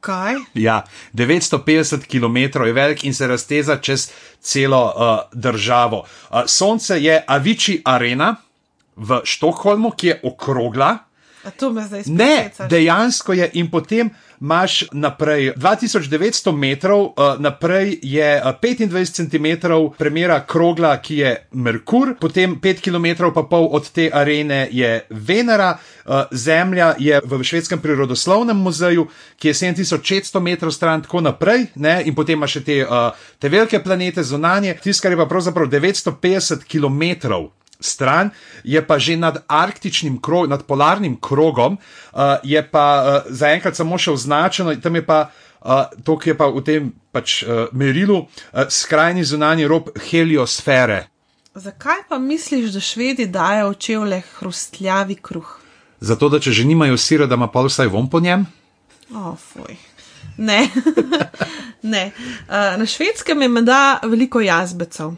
Kaj? 0.00 0.34
Ja, 0.54 0.84
950 1.12 2.06
km 2.06 2.64
je 2.66 2.72
velik 2.72 3.04
in 3.04 3.14
se 3.14 3.26
razteza 3.26 3.76
čez 3.76 4.10
celo 4.40 4.84
uh, 4.84 5.40
državo. 5.40 6.04
Uh, 6.30 6.42
Sonce 6.46 7.02
je 7.02 7.24
Avici 7.26 7.80
Arena 7.84 8.36
v 8.96 9.20
Štokholmu, 9.24 9.94
ki 9.96 10.06
je 10.06 10.20
okrogla. 10.22 10.98
Ne, 12.06 12.50
dejansko 12.68 13.32
je 13.32 13.50
in 13.60 13.70
potem 13.70 14.10
imaš 14.40 14.84
naprej 14.92 15.52
2900 15.56 16.52
metrov, 16.56 17.04
uh, 17.04 17.36
naprej 17.38 17.98
je 18.02 18.42
uh, 18.44 18.52
25 18.62 19.28
cm 19.28 19.46
premjera 19.98 20.40
krogla, 20.46 20.96
ki 21.02 21.16
je 21.16 21.46
Merkur, 21.52 22.14
potem 22.20 22.56
5 22.60 22.80
km 22.80 23.30
pa 23.34 23.42
pol 23.42 23.68
od 23.72 23.90
te 23.90 24.10
arene 24.12 24.68
je 24.70 25.06
Venera, 25.10 25.78
uh, 26.04 26.22
Zemlja 26.32 26.94
je 26.98 27.20
v 27.24 27.42
švedskem 27.42 27.80
prirodoslovnem 27.80 28.56
muzeju, 28.56 29.08
ki 29.38 29.48
je 29.48 29.54
7600 29.54 30.40
metrov 30.40 30.72
stran, 30.72 31.02
tako 31.02 31.20
naprej, 31.20 31.66
ne? 31.74 32.02
in 32.04 32.14
potem 32.14 32.38
imaš 32.38 32.58
še 32.58 32.64
te, 32.64 32.78
te 33.38 33.48
velike 33.48 33.80
planete 33.82 34.22
zunanje, 34.22 34.76
tisto, 34.82 35.02
kar 35.02 35.12
je 35.12 35.20
pa 35.20 35.28
pravzaprav 35.28 35.68
950 35.68 36.64
km 36.68 37.48
stran, 37.84 38.30
je 38.64 38.80
pa 38.86 38.98
že 38.98 39.16
nad 39.16 39.44
arktičnim 39.48 40.20
krogom, 40.22 40.50
nad 40.50 40.66
polarnim 40.66 41.16
krogom, 41.20 41.78
uh, 41.78 42.20
je 42.42 42.62
pa 42.70 42.86
uh, 43.00 43.32
zaenkrat 43.32 43.76
samo 43.76 43.98
še 43.98 44.12
označeno, 44.12 44.74
tam 44.76 45.00
je 45.00 45.06
pa. 45.06 45.30
Uh, 45.64 45.88
to, 46.04 46.18
ki 46.20 46.28
je 46.28 46.36
pa 46.36 46.50
v 46.52 46.60
tem 46.60 46.88
pač, 47.08 47.40
uh, 47.40 47.72
merilu, 47.72 48.26
uh, 48.28 48.66
skrajni 48.68 49.24
zunanji 49.24 49.64
rob 49.64 49.88
heliosfere. 49.96 51.06
Zakaj 51.56 52.02
pa 52.08 52.18
misliš, 52.18 52.68
da 52.74 52.80
švedi 52.84 53.24
dajo 53.32 53.70
v 53.70 53.78
čevlje 53.80 54.22
hrustljavi 54.34 55.16
kruh? 55.24 55.48
Zato, 56.04 56.28
da 56.28 56.36
če 56.36 56.52
že 56.52 56.68
nimajo 56.68 56.98
sira, 57.00 57.24
da 57.24 57.40
ima 57.40 57.48
pa 57.48 57.62
vsaj 57.64 57.88
von 57.88 58.10
po 58.12 58.20
njem? 58.20 58.44
Oh, 59.14 59.32
fuj. 59.38 59.76
Ne. 60.36 60.68
ne. 61.94 62.10
Uh, 62.48 62.74
na 62.76 62.86
švedskem 62.86 63.42
je 63.42 63.48
menda 63.48 64.00
veliko 64.02 64.40
jazbecev. 64.40 65.14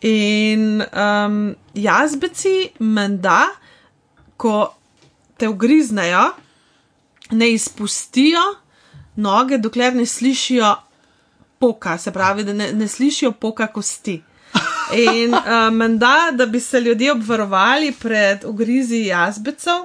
In 0.00 0.80
um, 0.80 1.54
jazbeci, 1.76 2.70
menda, 2.80 3.50
ko 4.40 4.74
te 5.36 5.48
ugriznejo, 5.48 6.30
ne 7.36 7.50
izpustijo 7.52 8.40
noge, 9.20 9.58
dokler 9.58 9.94
ne 9.94 10.06
slišijo 10.06 10.74
poka, 11.58 11.98
se 11.98 12.12
pravi, 12.12 12.44
da 12.44 12.52
ne, 12.52 12.72
ne 12.72 12.88
slišijo 12.88 13.32
poka 13.32 13.66
kosti. 13.66 14.22
In 14.96 15.34
uh, 15.36 15.68
menda, 15.72 16.30
da 16.32 16.46
bi 16.46 16.60
se 16.60 16.80
ljudje 16.80 17.12
obvarovali 17.12 17.92
pred 17.92 18.44
ugrizi 18.44 19.04
jazbecev, 19.04 19.84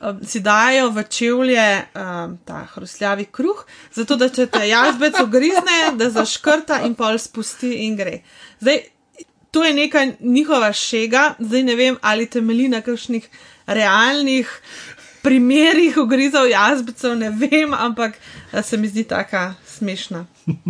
um, 0.00 0.22
si 0.22 0.40
dajo 0.40 0.90
v 0.90 1.04
čevlje 1.08 1.66
um, 1.94 2.38
ta 2.44 2.62
hrustljavi 2.74 3.24
kruh, 3.24 3.66
zato 3.92 4.16
da 4.16 4.28
če 4.28 4.46
te 4.46 4.68
jazbec 4.68 5.20
ugrizne, 5.20 5.82
da 5.98 6.10
zaškrta 6.10 6.84
in 6.86 6.94
pol 6.94 7.18
spusti 7.18 7.74
in 7.88 7.98
gre. 7.98 8.20
Zdaj, 8.60 8.82
to 9.50 9.64
je 9.64 9.74
neka 9.74 10.06
njihova 10.20 10.72
šega, 10.72 11.34
zdaj 11.38 11.62
ne 11.62 11.74
vem, 11.74 11.96
ali 12.02 12.26
temelji 12.30 12.68
na 12.68 12.80
kakšnih 12.80 13.28
realnih 13.66 14.60
primerih 15.22 15.96
ugrizov 15.96 16.48
jazbecev, 16.48 17.16
ne 17.18 17.30
vem, 17.30 17.74
ampak 17.74 18.14
se 18.62 18.76
mi 18.76 18.88
zdi 18.88 19.04
taka 19.04 19.54
smešna. 19.66 20.26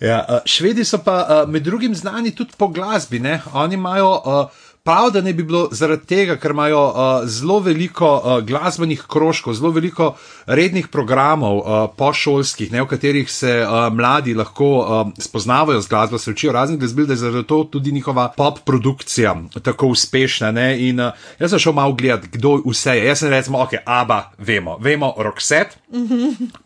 Ja, 0.00 0.40
švedi 0.44 0.84
so 0.84 0.98
pa 1.04 1.44
med 1.48 1.62
drugim 1.62 1.94
znani 1.94 2.34
tudi 2.34 2.52
po 2.58 2.68
glasbi. 2.68 3.18
Ne? 3.18 3.40
Oni 3.52 3.74
imajo 3.74 4.10
uh, 4.10 4.50
prav, 4.84 5.10
da 5.10 5.20
ne 5.20 5.32
bi 5.32 5.42
bilo 5.42 5.68
zaradi 5.72 6.06
tega, 6.06 6.36
ker 6.36 6.52
imajo 6.52 6.80
uh, 6.88 7.28
zelo 7.28 7.58
veliko 7.64 8.08
uh, 8.14 8.44
glasbenih 8.44 9.04
krožkov, 9.08 9.54
zelo 9.56 9.70
veliko 9.72 10.10
rednih 10.46 10.88
programov 10.92 11.58
uh, 11.58 11.88
pošolskih, 11.96 12.72
ne, 12.72 12.82
v 12.82 12.90
katerih 12.90 13.30
se 13.30 13.54
uh, 13.62 13.88
mladi 13.92 14.34
lahko 14.36 14.68
uh, 14.78 15.08
spoznavajo 15.18 15.80
z 15.80 15.88
glasbo, 15.88 16.18
se 16.18 16.30
učijo 16.30 16.52
raznih 16.52 16.78
glasbil, 16.78 17.06
da 17.06 17.12
je 17.12 17.22
zaradi 17.24 17.46
to 17.48 17.64
tudi 17.64 17.92
njihova 17.92 18.28
pop 18.36 18.58
produkcija 18.64 19.34
tako 19.62 19.88
uspešna. 19.96 20.52
Ne, 20.52 20.88
in 20.88 21.00
uh, 21.00 21.12
jaz 21.40 21.50
sem 21.50 21.58
šel 21.58 21.72
malo 21.72 21.92
gledati, 21.92 22.28
kdo 22.32 22.58
vse 22.66 22.98
je. 22.98 23.06
Jaz 23.06 23.24
sem 23.24 23.30
recimo, 23.30 23.62
ok, 23.62 23.80
Aba, 23.86 24.22
vemo, 24.38 24.76
vemo 24.80 25.14
Roxette, 25.18 25.80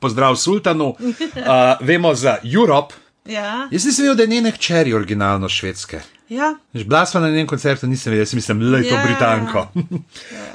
pozdrav 0.00 0.36
Sultanu, 0.36 0.88
uh, 0.88 0.96
vemo 1.80 2.14
za 2.14 2.38
Europe. 2.54 2.94
Ja, 3.28 3.68
Jaz 3.70 3.84
nisem 3.84 4.02
vedel, 4.04 4.16
da 4.16 4.22
je 4.22 4.28
njene 4.28 4.50
hčeri 4.50 4.94
originalno 4.94 5.48
švedske. 5.48 6.00
ja. 6.28 6.54
Bila 6.72 7.06
sva 7.06 7.20
na 7.20 7.28
njenem 7.28 7.46
koncertu, 7.46 7.86
nisem 7.86 8.10
vedel, 8.10 8.22
jaz 8.22 8.34
mislim, 8.34 8.62
le 8.72 8.82
to 8.82 8.94
Ja. 8.94 9.04
Britanko. 9.04 9.66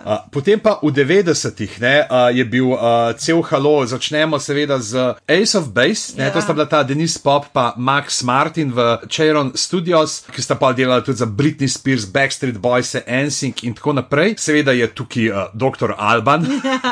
Uh, 0.04 0.18
Potem 0.32 0.60
pa 0.60 0.80
v 0.84 0.92
90-ih 0.92 1.80
ne, 1.82 2.04
uh, 2.04 2.28
je 2.36 2.44
bil 2.46 2.66
uh, 2.68 2.80
cel 3.18 3.40
halo, 3.42 3.86
začnemo 3.86 4.36
seveda 4.40 4.76
z 4.80 5.00
Ace 5.30 5.56
of 5.56 5.70
Base, 5.72 6.18
ne, 6.18 6.24
Ja. 6.26 6.32
to 6.34 6.42
sta 6.42 6.54
bila 6.54 6.66
ta 6.66 6.84
Denis 6.84 7.18
Pop 7.18 7.46
pa 7.54 7.74
Max 7.78 8.20
Martin 8.24 8.72
v 8.72 8.98
Cheiron 9.08 9.52
Studios, 9.56 10.26
ki 10.28 10.42
sta 10.44 10.56
pa 10.56 10.74
delali 10.74 11.04
tudi 11.04 11.18
za 11.18 11.26
Britney 11.26 11.68
Spears, 11.68 12.04
Backstreet 12.06 12.58
Boys, 12.58 12.96
NSYNC 13.08 13.64
in 13.64 13.74
tako 13.74 13.94
naprej. 13.94 14.36
Seveda 14.38 14.72
je 14.72 14.88
tukaj 14.92 15.30
uh, 15.32 15.38
dr. 15.54 15.96
Alban, 15.98 16.44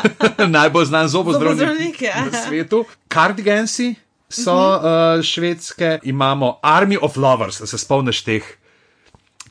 najbolj 0.55 0.85
znan 0.85 1.07
zobozdravnik 1.07 2.01
ja. 2.01 2.23
v 2.23 2.35
svetu. 2.47 2.85
Cardigansi 3.11 3.95
so 4.31 4.55
uh, 4.55 5.21
švedske, 5.23 5.99
imamo 6.03 6.59
Army 6.63 6.97
of 7.01 7.17
Lovers, 7.17 7.61
se 7.65 7.77
spomniš 7.77 8.23
teh. 8.23 8.43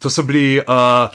To 0.00 0.10
so 0.10 0.22
bili 0.24 0.58
uh, 0.58 1.12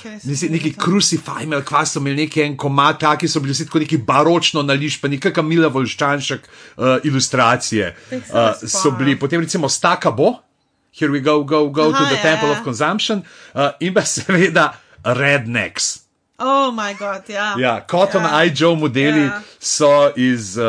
neki 0.49 0.73
to? 0.73 0.82
crucify, 0.86 1.63
kva 1.65 1.86
so 1.86 1.99
imeli 1.99 2.25
neki 2.25 2.41
en 2.41 2.58
komat, 2.58 2.99
taki 3.01 3.28
so 3.28 3.41
bili 3.41 3.54
vsi 3.54 3.65
tako 3.65 3.82
neki 3.82 3.97
baročno 3.97 4.62
nališpani, 4.62 5.19
kakšna 5.19 5.43
mila 5.43 5.71
volščanšek 5.73 6.45
uh, 6.45 6.97
ilustracije. 7.04 7.95
Uh, 8.12 8.54
so 8.62 8.91
bili 8.91 9.17
potem 9.19 9.41
recimo 9.41 9.69
Staka 9.69 10.12
Bo, 10.12 10.36
Here 10.95 11.12
we 11.12 11.19
go, 11.19 11.43
go, 11.43 11.67
go 11.69 11.91
to 11.91 11.97
Aha, 11.97 12.10
the 12.10 12.15
ja, 12.15 12.21
Temple 12.21 12.49
ja. 12.49 12.58
of 12.58 12.63
Consumption 12.63 13.25
uh, 13.54 13.71
in 13.80 13.93
pa 13.93 14.06
seveda 14.15 14.80
Rednecks. 15.04 16.05
Oh, 16.38 16.74
moj 16.74 16.95
bog, 17.00 17.30
ja. 17.30 17.56
Ja, 17.60 17.86
Cotton 17.91 18.24
Ja. 18.24 18.41
Eye 18.43 18.52
Joe 18.56 18.76
modeli 18.76 19.21
Ja. 19.21 19.41
so 19.60 20.12
iz 20.15 20.58
uh, 20.58 20.65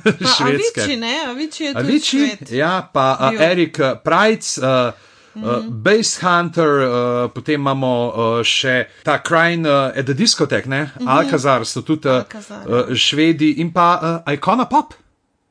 Švedske. 0.36 0.80
Aviči, 0.82 0.96
ne, 0.96 1.14
Aviči 1.28 1.64
je 1.64 1.74
tudi 1.74 1.84
Avicii, 1.88 2.26
šved. 2.28 2.50
ja, 2.50 2.88
pa 2.92 3.18
uh. 3.20 3.40
Erik 3.40 3.78
uh, 3.78 3.98
Price, 4.04 4.60
uh, 4.62 4.92
uh, 5.34 5.64
Bass 5.66 6.20
Hunter, 6.22 6.68
uh, 6.68 7.30
potem 7.30 7.60
imamo 7.60 7.90
uh, 8.06 8.42
še 8.42 8.76
ta 9.02 9.18
Crime 9.18 9.66
uh, 9.68 9.98
at 9.98 10.06
the 10.06 10.14
Discotheque, 10.14 10.66
ne, 10.66 10.90
Alcazar 11.06 11.66
so 11.66 11.82
tudi 11.82 12.06
uh, 12.08 12.14
Alcazar, 12.22 12.62
uh, 12.68 12.94
švedi 12.94 13.56
in 13.58 13.72
pa 13.72 13.88
uh, 14.24 14.32
Icona 14.32 14.64
Pop. 14.64 14.94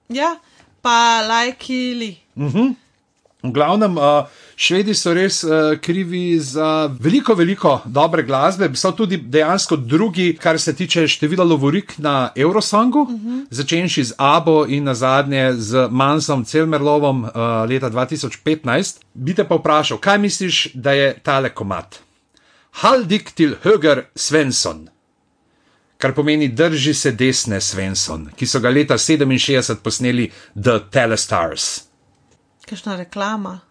Ja, 0.09 0.37
pa 0.81 1.19
Lajki 1.27 1.81
Li. 1.95 2.13
V 3.43 3.51
glavnem, 3.51 3.97
uh, 3.97 4.23
švedi 4.59 4.93
so 4.93 5.13
res 5.15 5.43
uh, 5.43 5.77
krivi 5.81 6.39
za 6.39 6.89
veliko, 6.99 7.33
veliko 7.33 7.79
dobre 7.85 8.23
glasbe. 8.23 8.69
So 8.75 8.91
tudi 8.91 9.17
dejansko 9.17 9.75
drugi, 9.75 10.33
kar 10.41 10.59
se 10.59 10.75
tiče 10.75 11.07
števila 11.07 11.43
lovorik 11.43 11.93
na 11.97 12.31
Eurosongu, 12.35 13.01
uh 13.01 13.09
-huh. 13.09 13.45
začenši 13.49 14.03
z 14.03 14.13
Abo 14.17 14.65
in 14.67 14.83
na 14.83 14.93
zadnje 14.93 15.53
z 15.53 15.87
Mansom 15.91 16.45
Celmerlovom 16.45 17.23
uh, 17.23 17.31
leta 17.69 17.89
2015. 17.89 18.99
Bi 19.13 19.33
te 19.33 19.47
pa 19.47 19.55
vprašal, 19.55 19.97
kaj 19.97 20.17
misliš, 20.17 20.67
da 20.73 20.91
je 20.91 21.19
tale 21.23 21.49
komat? 21.49 21.99
Haldik 22.71 23.31
til 23.31 23.55
Höger 23.63 24.01
Svensson. 24.15 24.89
Kar 25.97 26.13
pomeni 26.13 26.47
drži 26.47 26.93
se 26.93 27.11
desne 27.11 27.61
Svensson, 27.61 28.29
ki 28.35 28.45
so 28.45 28.59
ga 28.59 28.69
leta 28.69 28.97
67 28.97 29.75
posneli 29.75 30.31
The 30.63 30.79
Telestars. 30.91 31.81
Kakšna 32.69 32.95
reklama. 32.95 33.68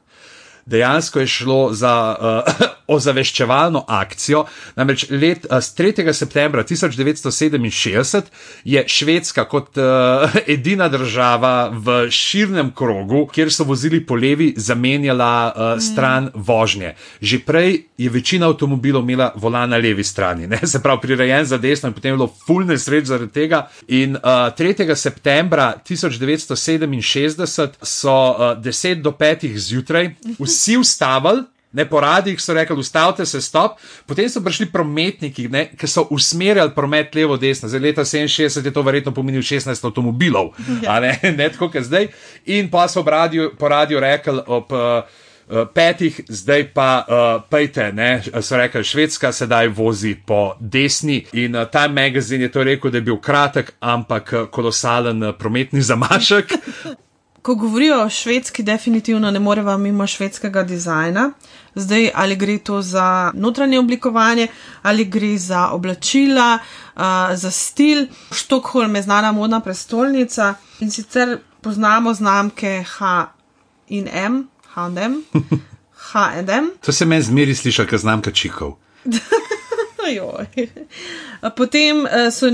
Dejansko 0.69 1.21
je 1.21 1.27
šlo 1.27 1.73
za 1.73 2.17
uh, 2.21 2.55
ozaveščevalno 2.97 3.85
akcijo. 3.89 4.45
Namreč 4.77 5.07
let, 5.11 5.47
uh, 5.51 5.57
3. 5.57 6.13
septembra 6.13 6.65
1967 6.65 8.23
je 8.65 8.85
Švedska 8.89 9.45
kot 9.45 9.77
uh, 9.77 9.85
edina 10.55 10.89
država 10.89 11.73
v 11.73 12.11
širnem 12.11 12.73
krogu, 12.77 13.27
kjer 13.33 13.53
so 13.53 13.65
vozili 13.65 14.07
po 14.07 14.15
levi, 14.15 14.55
zamenjala 14.57 15.33
uh, 15.49 15.83
stran 15.83 16.31
vožnje. 16.35 16.95
Že 17.21 17.39
prej 17.47 17.85
je 17.99 18.11
večina 18.11 18.47
avtomobilov 18.49 19.03
imela 19.03 19.33
volan 19.37 19.71
na 19.71 19.77
levi 19.77 20.05
strani, 20.05 20.47
ne? 20.47 20.61
se 20.67 20.83
pravi 20.83 21.01
prirejen 21.03 21.45
za 21.45 21.59
desno 21.59 21.89
in 21.89 21.95
potem 21.95 22.13
je 22.13 22.17
bilo 22.17 22.35
full 22.47 22.67
nesreč 22.67 23.05
zaradi 23.05 23.33
tega. 23.33 23.69
In 23.89 24.17
uh, 24.17 24.21
3. 24.59 24.95
septembra 24.95 25.75
1967 25.89 27.69
so 27.83 28.15
uh, 28.31 28.63
10 28.63 29.03
do 29.03 29.11
5 29.11 29.57
zjutraj 29.57 30.15
vsi 30.39 30.58
ustavili. 30.79 31.45
Ne 31.73 31.85
po 31.89 32.01
radijih 32.01 32.41
so 32.41 32.55
rekli, 32.55 32.77
ustavite 32.77 33.27
se, 33.27 33.41
stop. 33.41 33.73
Potem 34.07 34.29
so 34.29 34.41
prišli 34.41 34.71
prometniki, 34.73 35.49
ne, 35.49 35.67
ki 35.77 35.87
so 35.87 36.07
usmerjali 36.11 36.73
promet 36.75 37.15
levo-desno. 37.15 37.69
Za 37.69 37.79
leta 37.79 38.05
67 38.05 38.65
je 38.65 38.73
to 38.73 38.83
verjetno 38.83 39.13
pomenilo 39.15 39.43
16 39.43 39.87
avtomobilov, 39.87 40.49
ja. 40.85 41.01
ne, 41.01 41.19
ne 41.37 41.49
tako 41.53 41.69
kot 41.69 41.85
zdaj. 41.85 42.09
In 42.47 42.71
pa 42.71 42.89
so 42.89 43.03
radiju, 43.07 43.53
po 43.59 43.69
radiju 43.69 44.01
rekli 44.01 44.41
ob 44.47 44.73
uh, 44.73 45.69
petih, 45.75 46.21
zdaj 46.29 46.71
pa 46.73 47.05
uh, 47.05 47.43
pejte, 47.51 47.93
ne, 47.93 48.23
so 48.41 48.57
rekli, 48.57 48.85
Švedska 48.85 49.33
sedaj 49.33 49.69
vozi 49.69 50.15
po 50.27 50.55
desni. 50.61 51.27
In 51.33 51.57
uh, 51.57 51.69
Time 51.69 52.03
Magazine 52.03 52.49
je 52.49 52.53
to 52.53 52.65
rekel, 52.65 52.91
da 52.91 52.99
je 52.99 53.03
bil 53.03 53.21
kratek, 53.21 53.73
ampak 53.81 54.33
kolosalen 54.51 55.35
prometni 55.39 55.83
zamašek. 55.83 56.53
Ko 57.43 57.55
govorijo 57.55 58.03
o 58.05 58.11
švedski, 58.11 58.63
definitivno 58.63 59.31
ne 59.31 59.39
moreva 59.39 59.77
mimo 59.79 60.07
švedskega 60.07 60.63
dizajna. 60.63 61.31
Zdaj, 61.75 62.11
ali 62.15 62.37
gre 62.37 62.59
to 62.59 62.83
za 62.83 63.31
notranje 63.35 63.79
oblikovanje, 63.79 64.49
ali 64.83 65.05
gre 65.05 65.39
za 65.39 65.69
oblačila, 65.69 66.59
uh, 66.97 67.03
za 67.35 67.51
stil. 67.51 68.07
Štokholm 68.33 68.97
je 68.97 69.03
znana 69.03 69.33
modna 69.33 69.61
prestolnica 69.61 70.55
in 70.81 70.91
sicer 70.91 71.39
poznamo 71.61 72.15
znamke 72.15 72.85
H 72.89 73.27
in 73.89 74.09
M, 74.13 74.49
H&M, 74.75 75.23
H&M. 75.93 76.71
To 76.85 76.93
se 76.93 77.05
meni 77.05 77.23
zmeri 77.23 77.55
sliša, 77.55 77.87
kot 77.87 78.01
znamka 78.01 78.31
čikov. 78.31 78.77
Ajoj. 80.09 80.47
Potem 81.59 82.07
eh, 82.07 82.31
so 82.35 82.51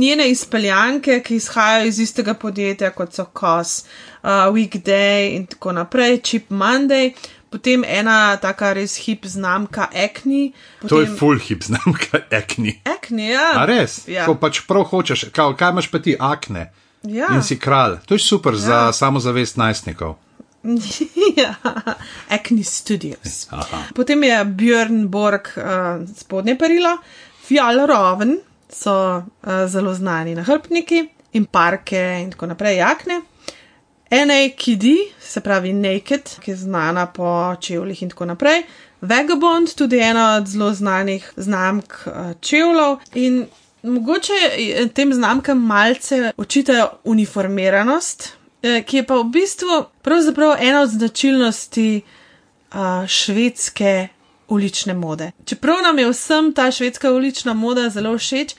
njene 0.00 0.28
izpeljanke, 0.30 1.20
ki 1.24 1.36
izhajajo 1.36 1.88
iz 1.88 1.98
istega 1.98 2.34
podjetja, 2.34 2.90
kot 2.90 3.16
so 3.16 3.26
COS, 3.40 3.84
uh, 4.22 4.28
Weekday 4.54 5.34
in 5.36 5.46
tako 5.46 5.72
naprej, 5.72 6.20
Chip 6.22 6.50
Monday. 6.50 7.12
Potem 7.50 7.84
ena 7.84 8.36
taka 8.36 8.74
res 8.76 8.96
hip 9.06 9.24
znamka 9.24 9.88
Acne. 9.88 10.50
Potem... 10.80 10.88
To 10.88 11.00
je 11.00 11.06
full 11.16 11.38
hip 11.40 11.64
znamka, 11.64 12.20
ekni. 12.30 12.74
Acne, 12.84 13.30
ja. 13.30 13.52
A 13.56 13.64
res? 13.66 14.02
Ja. 14.08 14.26
Ko 14.28 14.36
pač 14.36 14.60
prav 14.68 14.84
hočeš, 14.90 15.30
kaj, 15.32 15.54
kaj 15.56 15.72
imaš 15.72 15.88
pa 15.88 16.02
ti 16.04 16.16
akne 16.20 16.68
Ja. 17.08 17.30
in 17.32 17.42
si 17.46 17.56
kralj. 17.58 18.00
To 18.10 18.14
je 18.14 18.18
super 18.20 18.52
ja. 18.52 18.58
za 18.58 18.78
samozavest 18.92 19.56
najstnikov. 19.56 20.18
ja. 21.36 21.54
Acne 22.28 22.64
Studios. 22.64 23.46
Aha. 23.50 23.82
Potem 23.94 24.22
je 24.24 24.44
Björn 24.44 25.06
Borg 25.08 25.48
uh, 25.56 26.08
spodnje 26.16 26.58
perilo, 26.58 26.98
Fjallraven 27.46 28.38
so 28.72 29.16
uh, 29.16 29.66
zelo 29.66 29.94
znani 29.94 30.34
nahrbtniki 30.34 31.08
in 31.32 31.44
parke 31.46 32.20
in 32.22 32.30
tako 32.30 32.46
naprej, 32.46 32.76
jakne. 32.76 33.20
NAKD, 34.10 34.84
se 35.20 35.40
pravi 35.40 35.72
Naked, 35.72 36.30
ki 36.40 36.50
je 36.50 36.56
znana 36.56 37.06
po 37.06 37.56
čevljih 37.60 38.02
in 38.02 38.10
tako 38.10 38.24
naprej. 38.24 38.62
Vagabond, 39.00 39.74
tudi 39.74 39.98
ena 40.00 40.36
od 40.36 40.46
zelo 40.46 40.72
znanih 40.74 41.32
znamk 41.36 41.94
uh, 42.06 42.12
čevljev. 42.40 42.96
In 43.14 43.46
mogoče 43.82 44.32
tem 44.94 45.12
znamkam 45.14 45.60
malce 45.66 46.32
očitajo 46.36 46.88
uniformiranost, 47.04 48.37
ki 48.62 48.96
je 48.96 49.06
pa 49.06 49.14
v 49.14 49.24
bistvu 49.24 49.84
pravzaprav 50.02 50.56
ena 50.60 50.80
od 50.82 50.90
značilnosti 50.90 52.02
uh, 52.74 53.06
švedske 53.06 54.08
ulične 54.48 54.94
mode. 54.94 55.30
Čeprav 55.44 55.82
nam 55.82 55.98
je 55.98 56.10
vsem 56.10 56.52
ta 56.52 56.70
švedska 56.70 57.12
ulična 57.12 57.54
moda 57.54 57.88
zelo 57.90 58.18
všeč, 58.18 58.54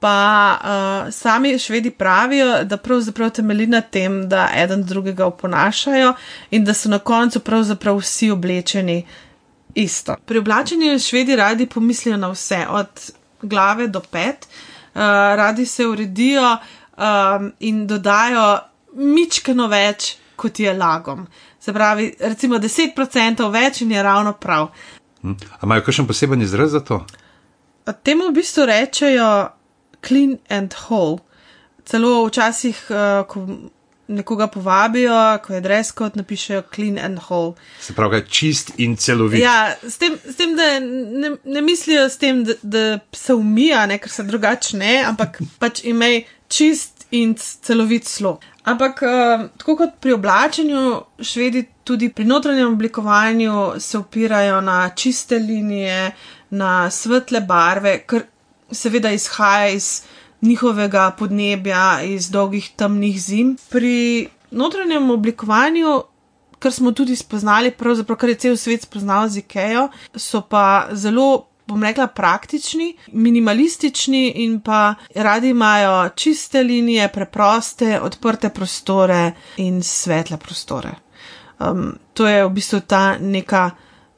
pa 0.00 0.58
uh, 0.60 1.12
sami 1.12 1.58
švedi 1.58 1.90
pravijo, 1.90 2.64
da 2.64 2.76
pravzaprav 2.76 3.30
temelji 3.30 3.66
na 3.66 3.80
tem, 3.80 4.28
da 4.28 4.50
eden 4.56 4.84
drugega 4.84 5.26
oponašajo 5.26 6.14
in 6.50 6.64
da 6.64 6.74
so 6.74 6.88
na 6.88 6.98
koncu 6.98 7.40
pravzaprav 7.40 7.96
vsi 7.96 8.30
oblečeni 8.30 9.06
isto. 9.74 10.16
Pri 10.26 10.38
oblačenju 10.38 10.98
švedi 10.98 11.36
radi 11.36 11.66
pomislijo 11.66 12.16
na 12.16 12.28
vse, 12.28 12.66
od 12.68 13.10
glave 13.42 13.88
do 13.88 14.00
pet, 14.00 14.46
uh, 14.46 15.00
radi 15.36 15.66
se 15.66 15.86
uredijo 15.86 16.56
um, 16.96 17.52
in 17.60 17.86
dodajo 17.86 18.58
mičkano 18.94 19.68
več, 19.68 20.14
kot 20.36 20.58
je 20.60 20.72
lagom. 20.74 21.26
Se 21.60 21.72
pravi, 21.72 22.10
recimo 22.20 22.58
10% 22.58 23.50
več 23.50 23.82
in 23.82 23.92
je 23.92 24.02
ravno 24.02 24.34
prav. 24.40 24.70
Hm? 25.22 25.36
A 25.60 25.66
imajo 25.66 25.86
kakšen 25.86 26.06
poseben 26.06 26.42
izraz 26.42 26.74
za 26.74 26.80
to? 26.84 27.04
Temu 28.02 28.30
v 28.30 28.40
bistvu 28.40 28.66
rečejo 28.68 29.30
clean 30.04 30.38
and 30.48 30.74
whole. 30.86 31.18
Celo 31.84 32.24
včasih, 32.26 32.78
uh, 32.90 33.24
ko 33.28 33.46
nekoga 34.08 34.46
povabijo, 34.46 35.38
ko 35.44 35.54
je 35.54 35.60
dress 35.60 35.92
code, 35.92 36.16
napišejo 36.16 36.62
clean 36.74 36.98
and 36.98 37.18
whole. 37.28 37.54
Se 37.80 37.94
pravi, 37.94 38.22
čist 38.28 38.72
in 38.76 38.96
celovit. 38.96 39.40
Ja, 39.40 39.74
s 39.82 39.98
tem, 39.98 40.16
s 40.24 40.36
tem 40.36 40.56
da 40.56 40.80
ne, 40.80 41.36
ne 41.44 41.62
mislijo 41.62 42.08
s 42.08 42.18
tem, 42.18 42.44
da, 42.44 42.54
da 42.62 42.98
se 43.12 43.34
umija, 43.34 43.86
ne, 43.86 43.98
ker 43.98 44.10
se 44.10 44.22
drugače 44.22 44.76
ne, 44.76 44.96
ampak 45.08 45.40
pač 45.58 45.84
imej 45.84 46.24
čist 46.48 47.06
in 47.10 47.34
celovit 47.40 48.08
slog. 48.08 48.44
Ampak 48.64 49.02
uh, 49.04 49.48
tako 49.60 49.76
kot 49.76 49.96
pri 50.00 50.14
oblačenju, 50.16 51.00
švedi 51.20 51.66
tudi 51.84 52.08
pri 52.08 52.24
notranjem 52.24 52.72
oblikovanju 52.72 53.74
se 53.78 53.98
opirajo 53.98 54.60
na 54.60 54.88
čiste 54.88 55.38
linije, 55.38 56.14
na 56.50 56.90
svetle 56.90 57.40
barve, 57.40 57.98
kar 58.06 58.22
seveda 58.70 59.10
izhaja 59.12 59.68
iz 59.68 60.02
njihovega 60.40 61.10
podnebja, 61.18 62.02
iz 62.02 62.30
dolgih 62.30 62.70
temnih 62.76 63.20
zim. 63.20 63.56
Pri 63.70 64.28
notranjem 64.50 65.10
oblikovanju, 65.10 66.02
kar 66.58 66.72
smo 66.72 66.92
tudi 66.92 67.16
spoznali, 67.16 67.70
pravzaprav 67.70 68.16
kar 68.16 68.28
je 68.28 68.34
cel 68.46 68.56
svet 68.56 68.82
spoznal 68.82 69.28
z 69.28 69.44
Ikejo, 69.44 69.88
so 70.16 70.40
pa 70.40 70.88
zelo. 70.92 71.46
Bom 71.66 71.82
rekla 71.82 72.06
praktični, 72.06 72.96
minimalistični 73.12 74.32
in 74.44 74.60
pa 74.60 74.94
radi 75.14 75.48
imajo 75.48 76.08
čiste 76.08 76.62
linije, 76.62 77.08
preproste, 77.08 78.00
odprte 78.00 78.48
prostore 78.48 79.32
in 79.56 79.82
svetle 79.82 80.36
prostore. 80.36 80.94
Um, 81.58 81.94
to 82.12 82.28
je 82.28 82.44
v 82.44 82.50
bistvu 82.50 82.80
ta 82.80 83.16
neka 83.18 83.70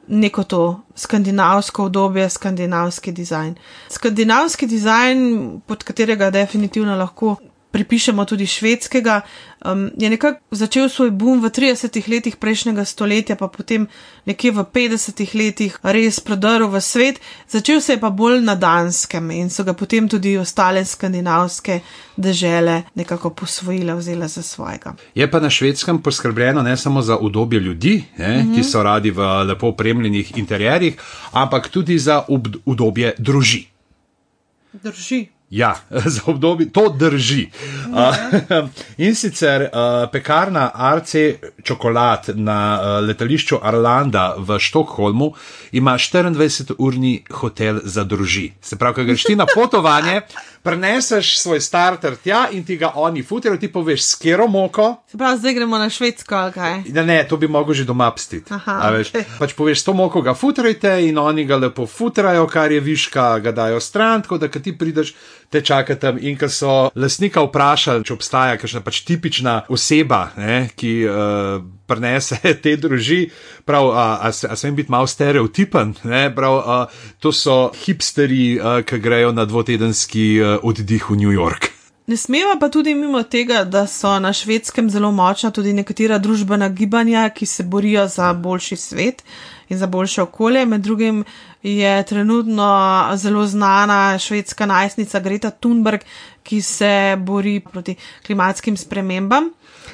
neko 0.08 0.42
to 0.44 0.80
skandinavsko 0.94 1.84
obdobje, 1.84 2.30
skandinavski 2.30 3.12
dizajn. 3.12 3.54
Skandinavski 3.88 4.66
dizajn, 4.66 5.60
pod 5.66 5.84
katerega 5.84 6.30
definitivno 6.30 6.96
lahko 6.96 7.36
pripišemo 7.70 8.24
tudi 8.24 8.46
švedskega, 8.46 9.20
um, 9.64 9.90
je 9.96 10.10
nekako 10.10 10.40
začel 10.50 10.88
svoj 10.88 11.10
boom 11.10 11.42
v 11.44 11.50
30-ih 11.50 12.08
letih 12.08 12.36
prejšnjega 12.36 12.84
stoletja, 12.84 13.36
pa 13.36 13.48
potem 13.48 13.86
nekje 14.26 14.50
v 14.50 14.64
50-ih 14.64 15.34
letih 15.34 15.76
res 15.82 16.20
prodrl 16.20 16.70
v 16.72 16.80
svet, 16.80 17.20
začel 17.48 17.80
se 17.80 17.96
je 17.96 18.00
pa 18.00 18.10
bolj 18.10 18.40
na 18.40 18.54
Danskem 18.54 19.30
in 19.30 19.50
so 19.50 19.64
ga 19.64 19.76
potem 19.76 20.08
tudi 20.08 20.36
ostale 20.38 20.84
skandinavske 20.84 21.80
dežele 22.16 22.82
nekako 22.94 23.30
posvojile, 23.36 23.94
vzele 23.94 24.28
za 24.28 24.42
svojega. 24.42 24.96
Je 25.14 25.30
pa 25.30 25.40
na 25.40 25.50
švedskem 25.50 26.02
poskrbljeno 26.02 26.62
ne 26.62 26.76
samo 26.76 27.02
za 27.02 27.18
udobje 27.18 27.60
ljudi, 27.60 28.04
ne, 28.18 28.42
mm 28.42 28.42
-hmm. 28.42 28.54
ki 28.56 28.64
so 28.64 28.82
radi 28.82 29.10
v 29.10 29.20
lepo 29.44 29.68
opremljenih 29.68 30.38
interjerjih, 30.38 30.96
ampak 31.32 31.68
tudi 31.68 31.98
za 31.98 32.24
udobje 32.64 33.14
družin. 33.18 33.64
Drži. 34.72 35.35
Ja, 35.50 35.76
za 36.14 36.20
obdobje 36.26 36.72
to 36.72 36.88
drži. 36.88 37.50
Uh, 37.86 38.68
in 39.06 39.14
sicer 39.14 39.62
uh, 39.62 40.10
pekarna 40.12 40.70
RC 40.96 41.14
čokolad 41.62 42.28
na 42.34 42.80
uh, 42.80 43.06
letališču 43.06 43.58
Arlanda 43.62 44.34
v 44.38 44.58
Štokholmu 44.58 45.32
ima 45.72 45.94
24-urni 45.98 47.22
hotel 47.30 47.80
za 47.84 48.04
družino. 48.04 48.54
Se 48.60 48.76
pravi, 48.76 48.94
ko 48.94 49.04
greš 49.04 49.24
ti 49.24 49.36
na 49.36 49.46
potovanje, 49.54 50.20
preneseš 50.66 51.38
svoj 51.38 51.60
starter 51.60 52.16
tja 52.16 52.48
in 52.50 52.64
ti 52.66 52.76
ga 52.76 52.90
oni 52.94 53.22
futrajo, 53.22 53.56
ti 53.56 53.70
poveš 53.72 54.02
skero 54.02 54.48
moko. 54.50 54.96
Se 55.06 55.18
pravi, 55.18 55.38
zdaj 55.38 55.54
gremo 55.54 55.78
na 55.78 55.90
švedsko, 55.90 56.34
ali 56.34 56.52
kaj? 56.52 56.74
Ne, 56.90 57.04
ne, 57.06 57.20
to 57.28 57.36
bi 57.36 57.48
mogel 57.48 57.74
že 57.74 57.84
doma 57.86 58.10
pstiti. 58.10 58.50
Okay. 58.50 59.22
Pač 59.38 59.54
poveš, 59.54 59.84
to 59.86 59.94
moko 59.94 60.22
ga 60.26 60.34
futrajte 60.34 60.96
in 61.06 61.18
oni 61.22 61.44
ga 61.46 61.60
lepo 61.62 61.86
futrajo, 61.86 62.48
kar 62.50 62.72
je 62.72 62.80
viška, 62.80 63.38
ga 63.38 63.52
dajo 63.54 63.80
stran, 63.80 64.26
tako 64.26 64.38
da 64.42 64.48
ti 64.48 64.74
prideš 64.78 65.14
te 65.50 65.62
čakati 65.62 66.00
tam. 66.00 66.18
In 66.20 66.34
ko 66.38 66.48
so 66.50 66.74
lasnika 66.94 67.44
vprašali, 67.46 68.04
če 68.04 68.16
obstaja 68.16 68.58
kakšna 68.58 68.82
pač 68.82 69.04
tipična 69.06 69.60
oseba, 69.70 70.30
ne, 70.36 70.66
ki 70.74 70.92
uh, 71.06 71.62
prenese 71.86 72.38
te 72.62 72.74
družine, 72.80 73.30
prav, 73.66 73.90
a, 73.94 74.06
a, 74.26 74.32
a 74.34 74.58
sem 74.58 74.74
biti 74.74 74.90
malo 74.92 75.06
stereotipen, 75.06 75.94
ne, 76.10 76.26
prav, 76.34 76.58
a, 76.58 76.78
to 77.22 77.32
so 77.32 77.70
hipsteri, 77.84 78.58
a, 78.58 78.80
ki 78.86 78.98
grejo 79.02 79.32
na 79.36 79.46
dvotedenski 79.46 80.26
a, 80.42 80.55
oddih 80.62 81.10
v 81.10 81.16
New 81.16 81.32
York. 81.32 81.76
Ne 82.06 82.16
smemo 82.16 82.54
pa 82.60 82.68
tudi 82.68 82.94
mimo 82.94 83.22
tega, 83.22 83.64
da 83.64 83.86
so 83.86 84.18
na 84.18 84.30
švedskem 84.32 84.90
zelo 84.90 85.10
močna 85.12 85.50
tudi 85.50 85.72
nekatera 85.72 86.18
družbena 86.22 86.68
gibanja, 86.68 87.24
ki 87.34 87.46
se 87.46 87.64
borijo 87.66 88.04
za 88.08 88.32
boljši 88.32 88.76
svet 88.76 89.24
in 89.68 89.78
za 89.78 89.86
boljše 89.86 90.22
okolje. 90.22 90.66
Med 90.66 90.80
drugim 90.80 91.24
je 91.62 92.02
trenutno 92.06 92.68
zelo 93.14 93.46
znana 93.46 94.18
švedska 94.18 94.66
najstnica 94.66 95.20
Greta 95.20 95.50
Thunberg, 95.50 96.00
ki 96.42 96.62
se 96.62 97.16
bori 97.18 97.60
proti 97.60 97.96
klimatskim 98.26 98.76
spremembam. 98.76 99.50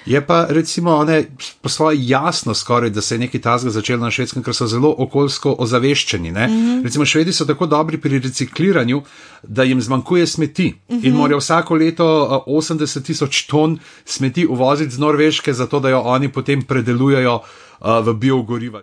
Je 0.07 0.27
pa 0.27 0.47
recimo 0.51 0.91
one 0.97 1.25
po 1.61 1.69
svoje 1.69 1.97
jasno 2.01 2.55
skoraj, 2.55 2.91
da 2.91 3.01
se 3.01 3.15
je 3.15 3.19
nekaj 3.19 3.41
tazga 3.41 3.71
začelo 3.71 4.03
na 4.03 4.11
švedskem, 4.11 4.43
ker 4.43 4.55
so 4.55 4.67
zelo 4.67 4.95
okoljsko 4.99 5.55
ozaveščeni. 5.59 6.31
Mm 6.31 6.35
-hmm. 6.35 6.83
Recimo 6.85 7.05
švedi 7.05 7.33
so 7.33 7.45
tako 7.45 7.67
dobri 7.67 8.01
pri 8.01 8.19
recikliranju, 8.19 9.03
da 9.43 9.63
jim 9.63 9.81
zmanjkuje 9.81 10.27
smeti 10.27 10.69
mm 10.69 10.95
-hmm. 10.97 11.07
in 11.07 11.15
morajo 11.15 11.39
vsako 11.39 11.75
leto 11.75 12.05
80 12.47 13.03
tisoč 13.03 13.47
ton 13.47 13.79
smeti 14.05 14.47
uvoziti 14.47 14.95
z 14.95 14.99
Norveške, 14.99 15.53
zato 15.53 15.81
da 15.81 15.89
jo 15.89 16.01
oni 16.01 16.29
potem 16.29 16.63
predelujejo 16.63 17.35
uh, 17.35 18.07
v 18.07 18.15
biogoriva. 18.15 18.83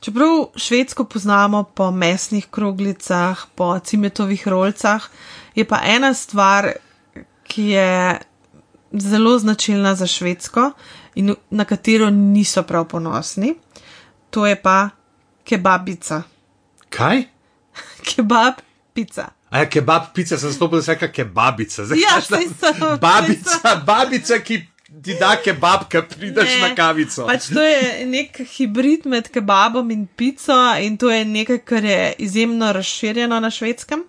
Čeprav 0.00 0.46
švedsko 0.56 1.04
poznamo 1.04 1.62
po 1.62 1.90
mesnih 1.90 2.46
kroglicah, 2.50 3.46
po 3.54 3.78
cimetovih 3.78 4.48
rolcah, 4.48 5.02
je 5.54 5.64
pa 5.64 5.80
ena 5.84 6.14
stvar, 6.14 6.72
ki 7.42 7.62
je 7.68 8.18
zelo 9.00 9.38
značilna 9.38 9.94
za 9.94 10.06
švedsko 10.06 10.70
in 11.14 11.34
na 11.50 11.64
katero 11.64 12.10
niso 12.10 12.62
prav 12.62 12.88
ponosni. 12.88 13.54
To 14.30 14.46
je 14.46 14.62
pa 14.62 14.88
kebabica. 15.44 16.22
Kaj? 16.88 17.22
Kebab 18.08 18.54
pica. 18.94 19.28
A 19.50 19.58
je 19.58 19.70
kebab 19.70 20.02
pica, 20.14 20.38
sem 20.38 20.52
stopil, 20.52 20.82
se 20.82 20.94
reka 20.94 21.08
kebabica. 21.12 21.84
Zdaj, 21.84 21.98
ja, 21.98 22.20
sej 22.20 22.48
so. 22.58 22.96
Babica, 23.00 23.74
babica, 23.86 24.38
ki 24.42 24.58
ti 25.02 25.14
da 25.20 25.36
kebab, 25.42 25.86
ki 25.90 26.02
prideš 26.10 26.50
ne, 26.54 26.60
na 26.62 26.74
kavico. 26.74 27.26
Pač 27.26 27.48
to 27.54 27.62
je 27.62 28.06
nek 28.10 28.40
hibrid 28.54 29.06
med 29.10 29.30
kebabom 29.34 29.90
in 29.94 30.06
pico 30.06 30.56
in 30.82 30.98
to 30.98 31.10
je 31.10 31.24
nekaj, 31.24 31.60
kar 31.66 31.84
je 31.84 32.14
izjemno 32.26 32.72
razširjeno 32.72 33.40
na 33.40 33.50
švedskem. 33.50 34.04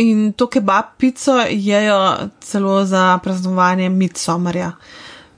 In 0.00 0.32
to 0.32 0.46
kebab 0.46 0.96
pico 0.98 1.44
jejo 1.50 2.16
celo 2.40 2.84
za 2.84 3.18
praznovanje 3.22 3.88
Midsommarja, 3.88 4.72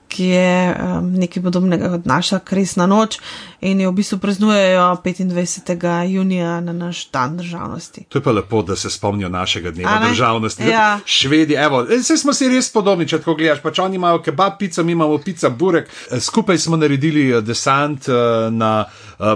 ki 0.09 0.25
je 0.25 0.75
um, 0.77 1.13
nekaj 1.19 1.43
podobnega 1.43 1.89
kot 1.89 2.05
naša 2.07 2.39
kresna 2.39 2.87
noč 2.87 3.17
in 3.61 3.81
jo 3.81 3.91
v 3.91 3.97
bistvu 3.97 4.19
praznujejo 4.23 4.85
25. 5.05 6.03
junija 6.13 6.61
na 6.61 6.73
naš 6.73 7.11
dan 7.11 7.37
državnosti. 7.37 8.05
To 8.09 8.19
je 8.19 8.23
pa 8.23 8.33
lepo, 8.33 8.63
da 8.63 8.77
se 8.77 8.91
spomnijo 8.91 9.29
našega 9.29 9.71
dneva 9.71 9.99
državnosti. 10.09 10.69
Ja. 10.69 11.01
Švedi, 11.05 11.55
evo, 11.55 11.83
vse 11.83 12.17
smo 12.17 12.33
si 12.33 12.49
res 12.49 12.71
podobni, 12.73 13.09
če 13.09 13.19
tako 13.19 13.35
gledaš. 13.35 13.63
Pač 13.63 13.81
oni 13.83 13.97
imajo 13.97 14.21
kebab 14.23 14.59
pico, 14.59 14.85
mi 14.85 14.93
imamo 14.93 15.19
pica 15.19 15.49
burek. 15.49 15.91
Skupaj 16.21 16.59
smo 16.59 16.77
naredili 16.77 17.31
eh, 17.31 17.41
desant 17.41 18.09
uh, 18.09 18.47
na 18.53 18.85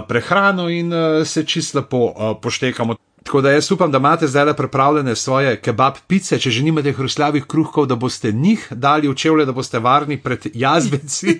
prehrano 0.07 0.69
in 0.69 0.91
se 1.25 1.43
čist 1.43 1.75
lepo 1.75 2.13
poštekamo. 2.41 2.95
Tako 3.27 3.41
da 3.41 3.51
jaz 3.51 3.71
upam, 3.71 3.91
da 3.91 3.97
imate 3.97 4.27
zdaj 4.27 4.53
pripravljene 4.53 5.15
svoje 5.15 5.57
kebab 5.61 5.93
pice, 6.07 6.39
če 6.39 6.51
že 6.51 6.61
nimate 6.63 6.93
hrustljavih 6.95 7.43
kruhkov, 7.45 7.85
da 7.85 7.95
boste 7.95 8.31
njih 8.31 8.67
dali 8.71 9.09
v 9.11 9.15
čevlje, 9.15 9.45
da 9.45 9.51
boste 9.51 9.79
varni 9.83 10.15
pred 10.23 10.47
jazbeci 10.53 11.35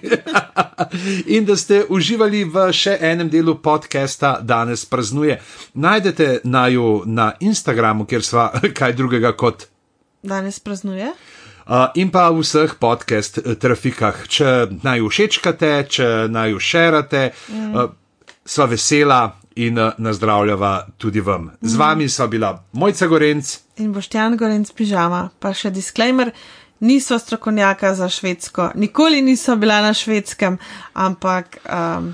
in 1.38 1.46
da 1.46 1.56
ste 1.56 1.86
uživali 1.90 2.44
v 2.44 2.66
še 2.76 2.98
enem 3.00 3.30
delu 3.32 3.56
podcasta 3.64 4.34
Danes 4.42 4.84
praznuje. 4.86 5.40
Najdete 5.74 6.42
naju 6.44 7.04
na 7.06 7.32
Instagramu, 7.40 8.06
kjer 8.06 8.24
sva 8.24 8.52
kaj 8.78 8.94
drugega 8.94 9.32
kot. 9.32 9.70
Danes 10.24 10.60
praznuje. 10.60 11.14
Uh, 11.68 11.88
in 11.96 12.12
pa 12.12 12.28
v 12.36 12.44
vseh 12.44 12.76
podcast 12.80 13.40
trafikah, 13.64 14.28
če 14.28 14.54
naj 14.84 15.08
všečkate, 15.08 15.74
če 15.88 16.14
naj 16.28 16.60
všerate, 16.60 17.28
mm. 17.32 17.76
uh, 17.76 17.92
sva 18.44 18.68
vesela, 18.76 19.38
in 19.58 19.80
uh, 19.80 19.92
nazdravljava 19.98 20.88
tudi 20.98 21.22
vam. 21.22 21.52
Z 21.62 21.76
mm. 21.76 21.80
vami 21.80 22.10
so 22.10 22.28
bila 22.28 22.64
Mojca 22.72 23.08
Gorenc 23.08 23.58
in 23.78 23.94
Boštjan 23.94 24.38
Gorenc 24.38 24.72
pižama. 24.72 25.30
Pa 25.40 25.54
še 25.54 25.72
disclaimer. 25.74 26.32
Niso 26.80 27.18
strokovnjaka 27.18 27.96
za 27.98 28.06
švedsko, 28.10 28.68
nikoli 28.78 29.22
niso 29.26 29.56
bila 29.58 29.80
na 29.82 29.96
švedskem, 29.98 30.60
ampak. 30.94 31.58
Um... 31.66 32.12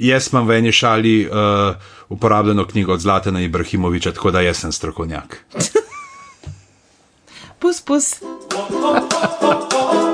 Jaz 0.00 0.30
imam 0.32 0.48
v 0.48 0.56
eni 0.62 0.72
šali 0.72 1.14
uh, 1.28 1.76
uporabljeno 2.08 2.64
knjigo 2.64 2.96
od 2.96 3.04
Zlatana 3.04 3.44
Ibrahimoviča, 3.44 4.14
tako 4.16 4.30
da 4.32 4.40
jaz 4.40 4.64
sem 4.64 4.72
strokovnjak. 4.72 5.44
pus, 7.60 7.84
pus. 7.84 8.14